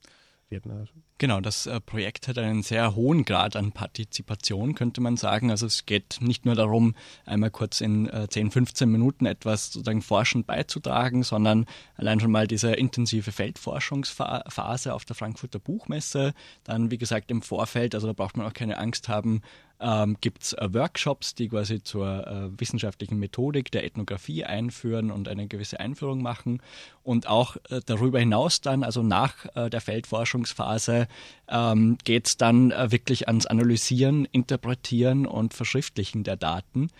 werden. 0.50 0.72
Also 0.72 0.92
genau, 1.18 1.40
das 1.40 1.66
äh, 1.66 1.80
Projekt 1.80 2.28
hat 2.28 2.38
einen 2.38 2.62
sehr 2.62 2.94
hohen 2.94 3.24
Grad 3.24 3.56
an 3.56 3.72
Partizipation, 3.72 4.74
könnte 4.74 5.00
man 5.00 5.16
sagen. 5.16 5.50
Also 5.50 5.66
es 5.66 5.86
geht 5.86 6.18
nicht 6.20 6.44
nur 6.44 6.54
darum, 6.54 6.94
einmal 7.24 7.50
kurz 7.50 7.80
in 7.80 8.08
äh, 8.08 8.28
10, 8.28 8.50
15 8.50 8.90
Minuten 8.90 9.26
etwas 9.26 9.72
sozusagen 9.72 10.02
forschend 10.02 10.46
beizutragen, 10.46 11.22
sondern 11.22 11.66
allein 11.96 12.20
schon 12.20 12.30
mal 12.30 12.46
diese 12.46 12.72
intensive 12.72 13.32
Feldforschungsphase 13.32 14.92
auf 14.92 15.04
der 15.04 15.16
Frankfurter 15.16 15.58
Buchmesse. 15.58 16.34
Dann, 16.64 16.90
wie 16.90 16.98
gesagt, 16.98 17.30
im 17.30 17.42
Vorfeld, 17.42 17.94
also 17.94 18.06
da 18.06 18.12
braucht 18.12 18.36
man 18.36 18.46
auch 18.46 18.54
keine 18.54 18.78
Angst 18.78 19.08
haben, 19.08 19.42
ähm, 19.80 20.16
gibt 20.20 20.42
es 20.42 20.52
äh, 20.52 20.68
Workshops, 20.72 21.34
die 21.34 21.48
quasi 21.48 21.82
zur 21.82 22.26
äh, 22.26 22.60
wissenschaftlichen 22.60 23.18
Methodik 23.18 23.70
der 23.70 23.84
Ethnographie 23.84 24.44
einführen 24.44 25.10
und 25.10 25.28
eine 25.28 25.48
gewisse 25.48 25.80
Einführung 25.80 26.22
machen. 26.22 26.62
Und 27.02 27.26
auch 27.26 27.56
äh, 27.70 27.80
darüber 27.84 28.18
hinaus 28.18 28.60
dann, 28.60 28.84
also 28.84 29.02
nach 29.02 29.46
äh, 29.54 29.70
der 29.70 29.80
Feldforschungsphase, 29.80 31.08
ähm, 31.48 31.98
geht 32.04 32.26
es 32.26 32.36
dann 32.36 32.70
äh, 32.70 32.92
wirklich 32.92 33.28
ans 33.28 33.46
Analysieren, 33.46 34.26
Interpretieren 34.26 35.26
und 35.26 35.54
Verschriftlichen 35.54 36.24
der 36.24 36.36
Daten. 36.36 36.90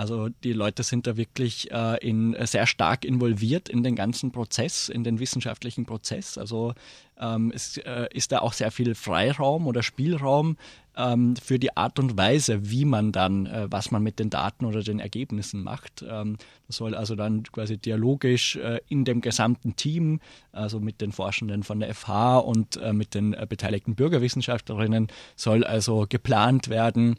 Also 0.00 0.30
die 0.30 0.54
Leute 0.54 0.82
sind 0.82 1.06
da 1.06 1.18
wirklich 1.18 1.70
äh, 1.72 1.98
in, 1.98 2.34
sehr 2.46 2.66
stark 2.66 3.04
involviert 3.04 3.68
in 3.68 3.82
den 3.82 3.96
ganzen 3.96 4.32
Prozess, 4.32 4.88
in 4.88 5.04
den 5.04 5.20
wissenschaftlichen 5.20 5.84
Prozess. 5.84 6.38
Also 6.38 6.72
ähm, 7.20 7.52
es 7.54 7.76
äh, 7.76 8.08
ist 8.10 8.32
da 8.32 8.38
auch 8.38 8.54
sehr 8.54 8.70
viel 8.70 8.94
Freiraum 8.94 9.66
oder 9.66 9.82
Spielraum 9.82 10.56
ähm, 10.96 11.36
für 11.36 11.58
die 11.58 11.76
Art 11.76 11.98
und 11.98 12.16
Weise, 12.16 12.70
wie 12.70 12.86
man 12.86 13.12
dann, 13.12 13.44
äh, 13.44 13.66
was 13.70 13.90
man 13.90 14.02
mit 14.02 14.18
den 14.18 14.30
Daten 14.30 14.64
oder 14.64 14.82
den 14.82 15.00
Ergebnissen 15.00 15.62
macht. 15.62 16.02
Ähm, 16.08 16.38
das 16.66 16.76
soll 16.76 16.94
also 16.94 17.14
dann 17.14 17.42
quasi 17.42 17.76
dialogisch 17.76 18.56
äh, 18.56 18.80
in 18.88 19.04
dem 19.04 19.20
gesamten 19.20 19.76
Team, 19.76 20.20
also 20.50 20.80
mit 20.80 21.02
den 21.02 21.12
Forschenden 21.12 21.62
von 21.62 21.78
der 21.78 21.94
FH 21.94 22.38
und 22.38 22.78
äh, 22.78 22.94
mit 22.94 23.14
den 23.14 23.34
äh, 23.34 23.46
beteiligten 23.46 23.96
Bürgerwissenschaftlerinnen, 23.96 25.08
soll 25.36 25.62
also 25.62 26.06
geplant 26.08 26.68
werden, 26.68 27.16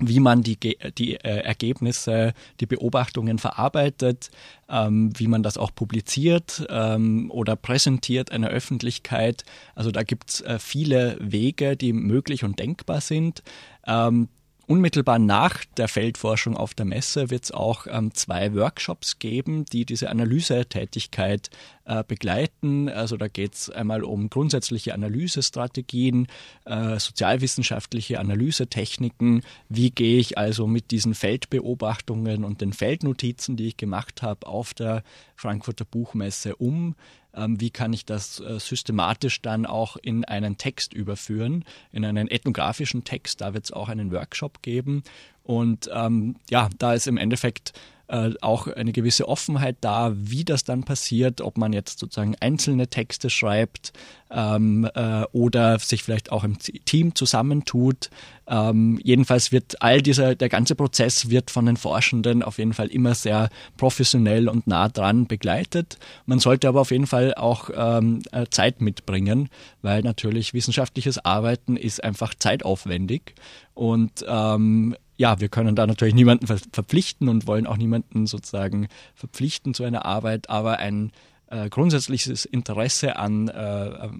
wie 0.00 0.20
man 0.20 0.42
die, 0.42 0.58
die 0.58 1.16
äh, 1.16 1.42
Ergebnisse, 1.42 2.32
die 2.58 2.66
Beobachtungen 2.66 3.38
verarbeitet, 3.38 4.30
ähm, 4.68 5.12
wie 5.16 5.28
man 5.28 5.42
das 5.42 5.58
auch 5.58 5.74
publiziert 5.74 6.66
ähm, 6.70 7.30
oder 7.30 7.54
präsentiert 7.54 8.32
einer 8.32 8.48
Öffentlichkeit. 8.48 9.44
Also 9.74 9.90
da 9.90 10.02
gibt 10.02 10.30
es 10.30 10.40
äh, 10.40 10.58
viele 10.58 11.16
Wege, 11.20 11.76
die 11.76 11.92
möglich 11.92 12.44
und 12.44 12.58
denkbar 12.58 13.00
sind. 13.00 13.42
Ähm, 13.86 14.28
Unmittelbar 14.70 15.18
nach 15.18 15.64
der 15.76 15.88
Feldforschung 15.88 16.56
auf 16.56 16.74
der 16.74 16.86
Messe 16.86 17.28
wird 17.28 17.42
es 17.42 17.50
auch 17.50 17.88
ähm, 17.90 18.14
zwei 18.14 18.54
Workshops 18.54 19.18
geben, 19.18 19.64
die 19.64 19.84
diese 19.84 20.08
Analysetätigkeit 20.10 21.50
äh, 21.86 22.04
begleiten. 22.06 22.88
Also 22.88 23.16
da 23.16 23.26
geht 23.26 23.54
es 23.54 23.68
einmal 23.68 24.04
um 24.04 24.30
grundsätzliche 24.30 24.94
Analysestrategien, 24.94 26.28
äh, 26.66 27.00
sozialwissenschaftliche 27.00 28.20
Analysetechniken. 28.20 29.42
Wie 29.68 29.90
gehe 29.90 30.20
ich 30.20 30.38
also 30.38 30.68
mit 30.68 30.92
diesen 30.92 31.14
Feldbeobachtungen 31.14 32.44
und 32.44 32.60
den 32.60 32.72
Feldnotizen, 32.72 33.56
die 33.56 33.66
ich 33.66 33.76
gemacht 33.76 34.22
habe, 34.22 34.46
auf 34.46 34.72
der 34.72 35.02
Frankfurter 35.34 35.84
Buchmesse 35.84 36.54
um? 36.54 36.94
Ähm, 37.34 37.60
wie 37.60 37.70
kann 37.70 37.92
ich 37.92 38.04
das 38.04 38.40
äh, 38.40 38.58
systematisch 38.58 39.42
dann 39.42 39.66
auch 39.66 39.96
in 39.96 40.24
einen 40.24 40.58
Text 40.58 40.92
überführen, 40.92 41.64
in 41.92 42.04
einen 42.04 42.28
ethnografischen 42.28 43.04
Text. 43.04 43.40
Da 43.40 43.54
wird 43.54 43.64
es 43.64 43.72
auch 43.72 43.88
einen 43.88 44.12
Workshop 44.12 44.62
geben. 44.62 45.02
Und 45.42 45.90
ähm, 45.92 46.36
ja, 46.48 46.68
da 46.78 46.94
ist 46.94 47.06
im 47.06 47.16
Endeffekt 47.16 47.72
äh, 48.10 48.32
auch 48.40 48.66
eine 48.66 48.92
gewisse 48.92 49.28
Offenheit 49.28 49.76
da, 49.80 50.12
wie 50.16 50.44
das 50.44 50.64
dann 50.64 50.82
passiert, 50.82 51.40
ob 51.40 51.56
man 51.56 51.72
jetzt 51.72 52.00
sozusagen 52.00 52.34
einzelne 52.40 52.88
Texte 52.88 53.30
schreibt 53.30 53.92
ähm, 54.30 54.88
äh, 54.94 55.22
oder 55.32 55.78
sich 55.78 56.02
vielleicht 56.02 56.32
auch 56.32 56.42
im 56.42 56.58
Team 56.58 57.14
zusammentut. 57.14 58.10
Ähm, 58.48 58.98
jedenfalls 59.02 59.52
wird 59.52 59.80
all 59.80 60.02
dieser, 60.02 60.34
der 60.34 60.48
ganze 60.48 60.74
Prozess 60.74 61.30
wird 61.30 61.52
von 61.52 61.66
den 61.66 61.76
Forschenden 61.76 62.42
auf 62.42 62.58
jeden 62.58 62.72
Fall 62.72 62.88
immer 62.88 63.14
sehr 63.14 63.48
professionell 63.76 64.48
und 64.48 64.66
nah 64.66 64.88
dran 64.88 65.26
begleitet. 65.26 65.98
Man 66.26 66.40
sollte 66.40 66.68
aber 66.68 66.80
auf 66.80 66.90
jeden 66.90 67.06
Fall 67.06 67.34
auch 67.34 67.70
ähm, 67.72 68.22
äh, 68.32 68.46
Zeit 68.50 68.80
mitbringen, 68.80 69.48
weil 69.82 70.02
natürlich 70.02 70.52
wissenschaftliches 70.52 71.24
Arbeiten 71.24 71.76
ist 71.76 72.02
einfach 72.02 72.34
zeitaufwendig 72.34 73.34
und 73.74 74.24
ähm, 74.26 74.96
ja, 75.20 75.38
wir 75.38 75.50
können 75.50 75.76
da 75.76 75.86
natürlich 75.86 76.14
niemanden 76.14 76.46
verpflichten 76.46 77.28
und 77.28 77.46
wollen 77.46 77.66
auch 77.66 77.76
niemanden 77.76 78.26
sozusagen 78.26 78.88
verpflichten 79.14 79.74
zu 79.74 79.84
einer 79.84 80.06
Arbeit, 80.06 80.48
aber 80.48 80.78
ein 80.78 81.12
äh, 81.48 81.68
grundsätzliches 81.68 82.46
Interesse 82.46 83.16
an, 83.16 83.48
äh, 83.48 83.52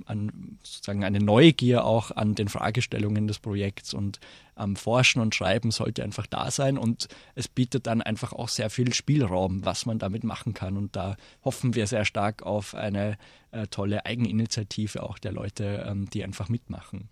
an 0.05 0.59
sozusagen 0.63 1.03
eine 1.03 1.21
Neugier 1.21 1.87
auch 1.87 2.11
an 2.11 2.35
den 2.35 2.49
Fragestellungen 2.49 3.27
des 3.27 3.39
Projekts 3.39 3.95
und 3.95 4.21
am 4.55 4.77
Forschen 4.77 5.23
und 5.23 5.35
Schreiben 5.35 5.71
sollte 5.71 6.05
einfach 6.05 6.27
da 6.27 6.51
sein 6.51 6.77
und 6.77 7.09
es 7.35 7.49
bietet 7.49 7.87
dann 7.87 8.03
einfach 8.03 8.35
auch 8.35 8.51
sehr 8.51 8.69
viel 8.69 8.93
Spielraum, 8.93 9.65
was 9.65 9.87
man 9.87 9.99
damit 9.99 10.23
machen 10.23 10.53
kann 10.53 10.77
und 10.77 10.97
da 10.97 11.17
hoffen 11.43 11.75
wir 11.75 11.87
sehr 11.87 12.05
stark 12.05 12.43
auf 12.43 12.75
eine 12.75 13.17
äh, 13.53 13.69
tolle 13.69 14.05
Eigeninitiative 14.05 15.03
auch 15.03 15.19
der 15.19 15.33
Leute, 15.33 15.87
ähm, 15.89 16.11
die 16.11 16.23
einfach 16.25 16.51
mitmachen. 16.51 17.09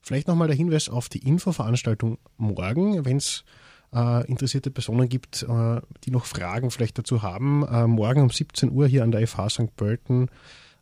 Vielleicht 0.00 0.28
nochmal 0.28 0.48
der 0.48 0.56
Hinweis 0.56 0.88
auf 0.88 1.08
die 1.08 1.26
Infoveranstaltung 1.26 2.18
morgen, 2.36 3.04
wenn 3.04 3.18
es 3.18 3.44
äh, 3.94 4.26
interessierte 4.26 4.70
Personen 4.70 5.08
gibt, 5.08 5.42
äh, 5.42 5.80
die 6.04 6.10
noch 6.10 6.24
Fragen 6.24 6.70
vielleicht 6.70 6.98
dazu 6.98 7.22
haben. 7.22 7.66
Äh, 7.66 7.86
morgen 7.86 8.22
um 8.22 8.30
17 8.30 8.70
Uhr 8.70 8.86
hier 8.86 9.02
an 9.02 9.10
der 9.10 9.26
FH 9.26 9.50
St. 9.50 9.76
Pölten 9.76 10.28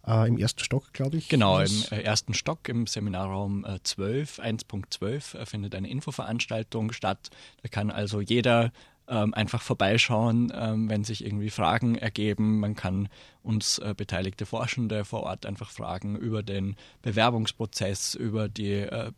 äh, 0.06 0.28
im 0.28 0.38
ersten 0.38 0.60
Stock, 0.62 0.92
glaube 0.92 1.16
ich. 1.16 1.28
Genau, 1.28 1.60
im 1.60 1.84
äh, 1.90 2.02
ersten 2.02 2.34
Stock 2.34 2.68
im 2.68 2.86
Seminarraum 2.86 3.66
12, 3.82 4.38
äh, 4.38 4.42
1.12 4.42 5.46
findet 5.46 5.74
eine 5.74 5.88
Infoveranstaltung 5.88 6.92
statt. 6.92 7.30
Da 7.62 7.68
kann 7.68 7.90
also 7.90 8.20
jeder 8.20 8.72
ähm, 9.08 9.34
einfach 9.34 9.62
vorbeischauen, 9.62 10.52
ähm, 10.54 10.90
wenn 10.90 11.04
sich 11.04 11.24
irgendwie 11.24 11.50
Fragen 11.50 11.96
ergeben. 11.96 12.60
Man 12.60 12.74
kann 12.74 13.08
uns 13.42 13.78
äh, 13.78 13.94
beteiligte 13.96 14.46
Forschende 14.46 15.04
vor 15.04 15.22
Ort 15.22 15.46
einfach 15.46 15.70
fragen 15.70 16.16
über 16.16 16.42
den 16.42 16.76
Bewerbungsprozess, 17.02 18.14
über 18.14 18.48
die 18.48 18.72
äh, 18.72 19.12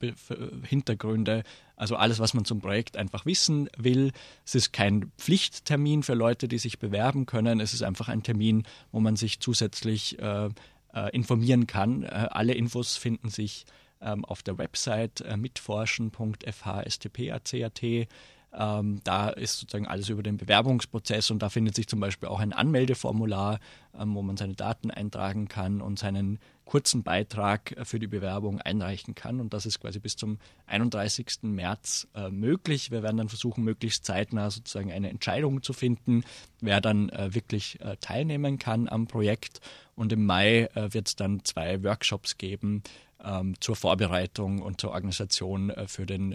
Hintergründe, 0.65 1.43
also 1.77 1.97
alles, 1.97 2.21
was 2.21 2.35
man 2.35 2.45
zum 2.45 2.61
Projekt 2.61 2.97
einfach 2.97 3.27
wissen 3.27 3.69
will. 3.77 4.13
Es 4.45 4.55
ist 4.55 4.73
kein 4.73 5.11
Pflichttermin 5.19 6.03
für 6.03 6.15
Leute, 6.15 6.47
die 6.47 6.59
sich 6.59 6.79
bewerben 6.79 7.27
können. 7.27 7.59
Es 7.59 7.75
ist 7.75 7.83
einfach 7.83 8.09
ein 8.09 8.23
Termin, 8.23 8.65
wo 8.93 9.01
man 9.01 9.17
sich 9.17 9.41
zusätzlich 9.41 10.19
äh, 10.19 10.51
äh 10.95 11.11
informieren 11.13 11.67
kann. 11.67 12.03
Äh, 12.03 12.29
alle 12.31 12.55
Infos 12.55 12.97
finden 12.97 13.31
sich 13.31 13.65
ähm, 14.03 14.25
auf 14.25 14.43
der 14.43 14.59
Website 14.59 15.23
äh, 15.23 15.37
mitforschen.fhstp.at. 15.37 18.09
Ähm, 18.53 19.01
da 19.05 19.29
ist 19.29 19.61
sozusagen 19.61 19.87
alles 19.87 20.09
über 20.09 20.23
den 20.23 20.37
Bewerbungsprozess 20.37 21.31
und 21.31 21.41
da 21.41 21.49
findet 21.51 21.77
sich 21.77 21.87
zum 21.87 22.01
Beispiel 22.01 22.29
auch 22.29 22.41
ein 22.41 22.53
Anmeldeformular, 22.53 23.61
ähm, 23.99 24.15
wo 24.15 24.23
man 24.23 24.37
seine 24.37 24.55
Daten 24.55 24.91
eintragen 24.91 25.47
kann 25.47 25.81
und 25.81 26.01
seinen 26.01 26.41
kurzen 26.65 27.05
Beitrag 27.05 27.77
äh, 27.77 27.85
für 27.85 28.01
die 28.01 28.09
Bewerbung 28.09 28.61
einreichen 28.61 29.15
kann. 29.15 29.41
Und 29.41 29.55
das 29.55 29.67
ist 29.67 29.81
quasi 29.81 30.01
bis 30.01 30.17
zum 30.17 30.39
31. 30.67 31.43
März 31.43 32.09
äh, 32.15 32.31
möglich. 32.31 32.91
Wir 32.91 33.05
werden 33.05 33.19
dann 33.19 33.29
versuchen, 33.29 33.63
möglichst 33.63 34.05
zeitnah 34.05 34.51
sozusagen 34.51 34.91
eine 34.91 35.11
Entscheidung 35.11 35.63
zu 35.63 35.73
finden, 35.73 36.25
wer 36.61 36.81
dann 36.81 37.09
äh, 37.11 37.33
wirklich 37.33 37.81
äh, 37.81 37.97
teilnehmen 38.01 38.59
kann 38.59 38.89
am 38.89 39.07
Projekt. 39.07 39.61
Und 39.95 40.13
im 40.13 40.27
Mai 40.27 40.69
äh, 40.75 40.93
wird 40.93 41.09
es 41.09 41.17
dann 41.17 41.45
zwei 41.45 41.85
Workshops 41.85 42.37
geben 42.37 42.83
ähm, 43.25 43.55
zur 43.61 43.77
Vorbereitung 43.77 44.61
und 44.61 44.81
zur 44.81 44.91
Organisation 44.91 45.71
äh, 45.71 45.87
für 45.87 46.07
den 46.07 46.33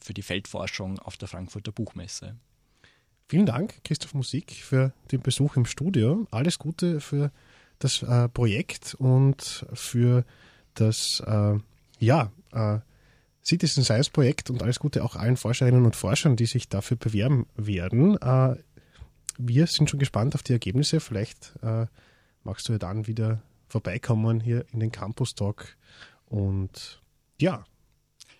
für 0.00 0.14
die 0.14 0.22
Feldforschung 0.22 0.98
auf 0.98 1.16
der 1.16 1.28
Frankfurter 1.28 1.72
Buchmesse. 1.72 2.36
Vielen 3.28 3.46
Dank, 3.46 3.82
Christoph 3.84 4.14
Musik, 4.14 4.52
für 4.52 4.92
den 5.10 5.22
Besuch 5.22 5.56
im 5.56 5.64
Studio. 5.64 6.26
Alles 6.30 6.58
Gute 6.58 7.00
für 7.00 7.32
das 7.78 8.02
äh, 8.02 8.28
Projekt 8.28 8.94
und 8.94 9.66
für 9.72 10.24
das 10.74 11.22
äh, 11.26 11.58
ja, 11.98 12.32
äh, 12.52 12.78
Citizen 13.44 13.84
Science 13.84 14.10
Projekt 14.10 14.50
und 14.50 14.62
alles 14.62 14.78
Gute 14.78 15.04
auch 15.04 15.16
allen 15.16 15.36
Forscherinnen 15.36 15.84
und 15.84 15.96
Forschern, 15.96 16.36
die 16.36 16.46
sich 16.46 16.68
dafür 16.68 16.96
bewerben 16.96 17.46
werden. 17.56 18.20
Äh, 18.20 18.56
wir 19.36 19.66
sind 19.66 19.90
schon 19.90 19.98
gespannt 19.98 20.34
auf 20.34 20.42
die 20.42 20.52
Ergebnisse. 20.52 21.00
Vielleicht 21.00 21.54
äh, 21.62 21.86
magst 22.42 22.68
du 22.68 22.72
ja 22.72 22.78
dann 22.78 23.06
wieder 23.06 23.42
vorbeikommen 23.68 24.40
hier 24.40 24.64
in 24.72 24.80
den 24.80 24.92
Campus 24.92 25.34
Talk. 25.34 25.76
Und 26.26 27.02
ja, 27.40 27.64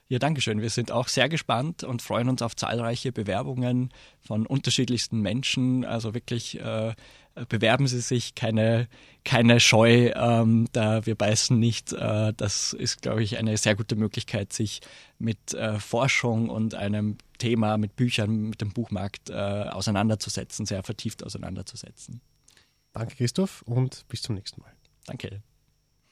ja, 0.08 0.18
danke 0.18 0.42
schön. 0.42 0.60
Wir 0.60 0.70
sind 0.70 0.92
auch 0.92 1.08
sehr 1.08 1.28
gespannt 1.28 1.82
und 1.82 2.02
freuen 2.02 2.28
uns 2.28 2.42
auf 2.42 2.54
zahlreiche 2.54 3.10
Bewerbungen 3.10 3.92
von 4.20 4.46
unterschiedlichsten 4.46 5.20
Menschen. 5.20 5.84
Also 5.84 6.12
wirklich 6.12 6.60
äh, 6.60 6.94
bewerben 7.48 7.86
Sie 7.86 8.00
sich, 8.00 8.34
keine, 8.34 8.88
keine 9.24 9.60
Scheu, 9.60 10.12
ähm, 10.14 10.68
da 10.72 11.06
wir 11.06 11.14
beißen 11.14 11.58
nicht. 11.58 11.92
Äh, 11.92 12.34
das 12.36 12.74
ist, 12.74 13.02
glaube 13.02 13.22
ich, 13.22 13.38
eine 13.38 13.56
sehr 13.56 13.76
gute 13.76 13.96
Möglichkeit, 13.96 14.52
sich 14.52 14.80
mit 15.18 15.54
äh, 15.54 15.78
Forschung 15.80 16.50
und 16.50 16.74
einem 16.74 17.16
Thema, 17.38 17.78
mit 17.78 17.96
Büchern, 17.96 18.50
mit 18.50 18.60
dem 18.60 18.72
Buchmarkt 18.72 19.30
äh, 19.30 19.34
auseinanderzusetzen, 19.34 20.66
sehr 20.66 20.82
vertieft 20.82 21.24
auseinanderzusetzen. 21.24 22.20
Danke, 22.92 23.16
Christoph, 23.16 23.62
und 23.62 24.06
bis 24.08 24.22
zum 24.22 24.36
nächsten 24.36 24.60
Mal. 24.60 24.72
Danke. 25.06 25.42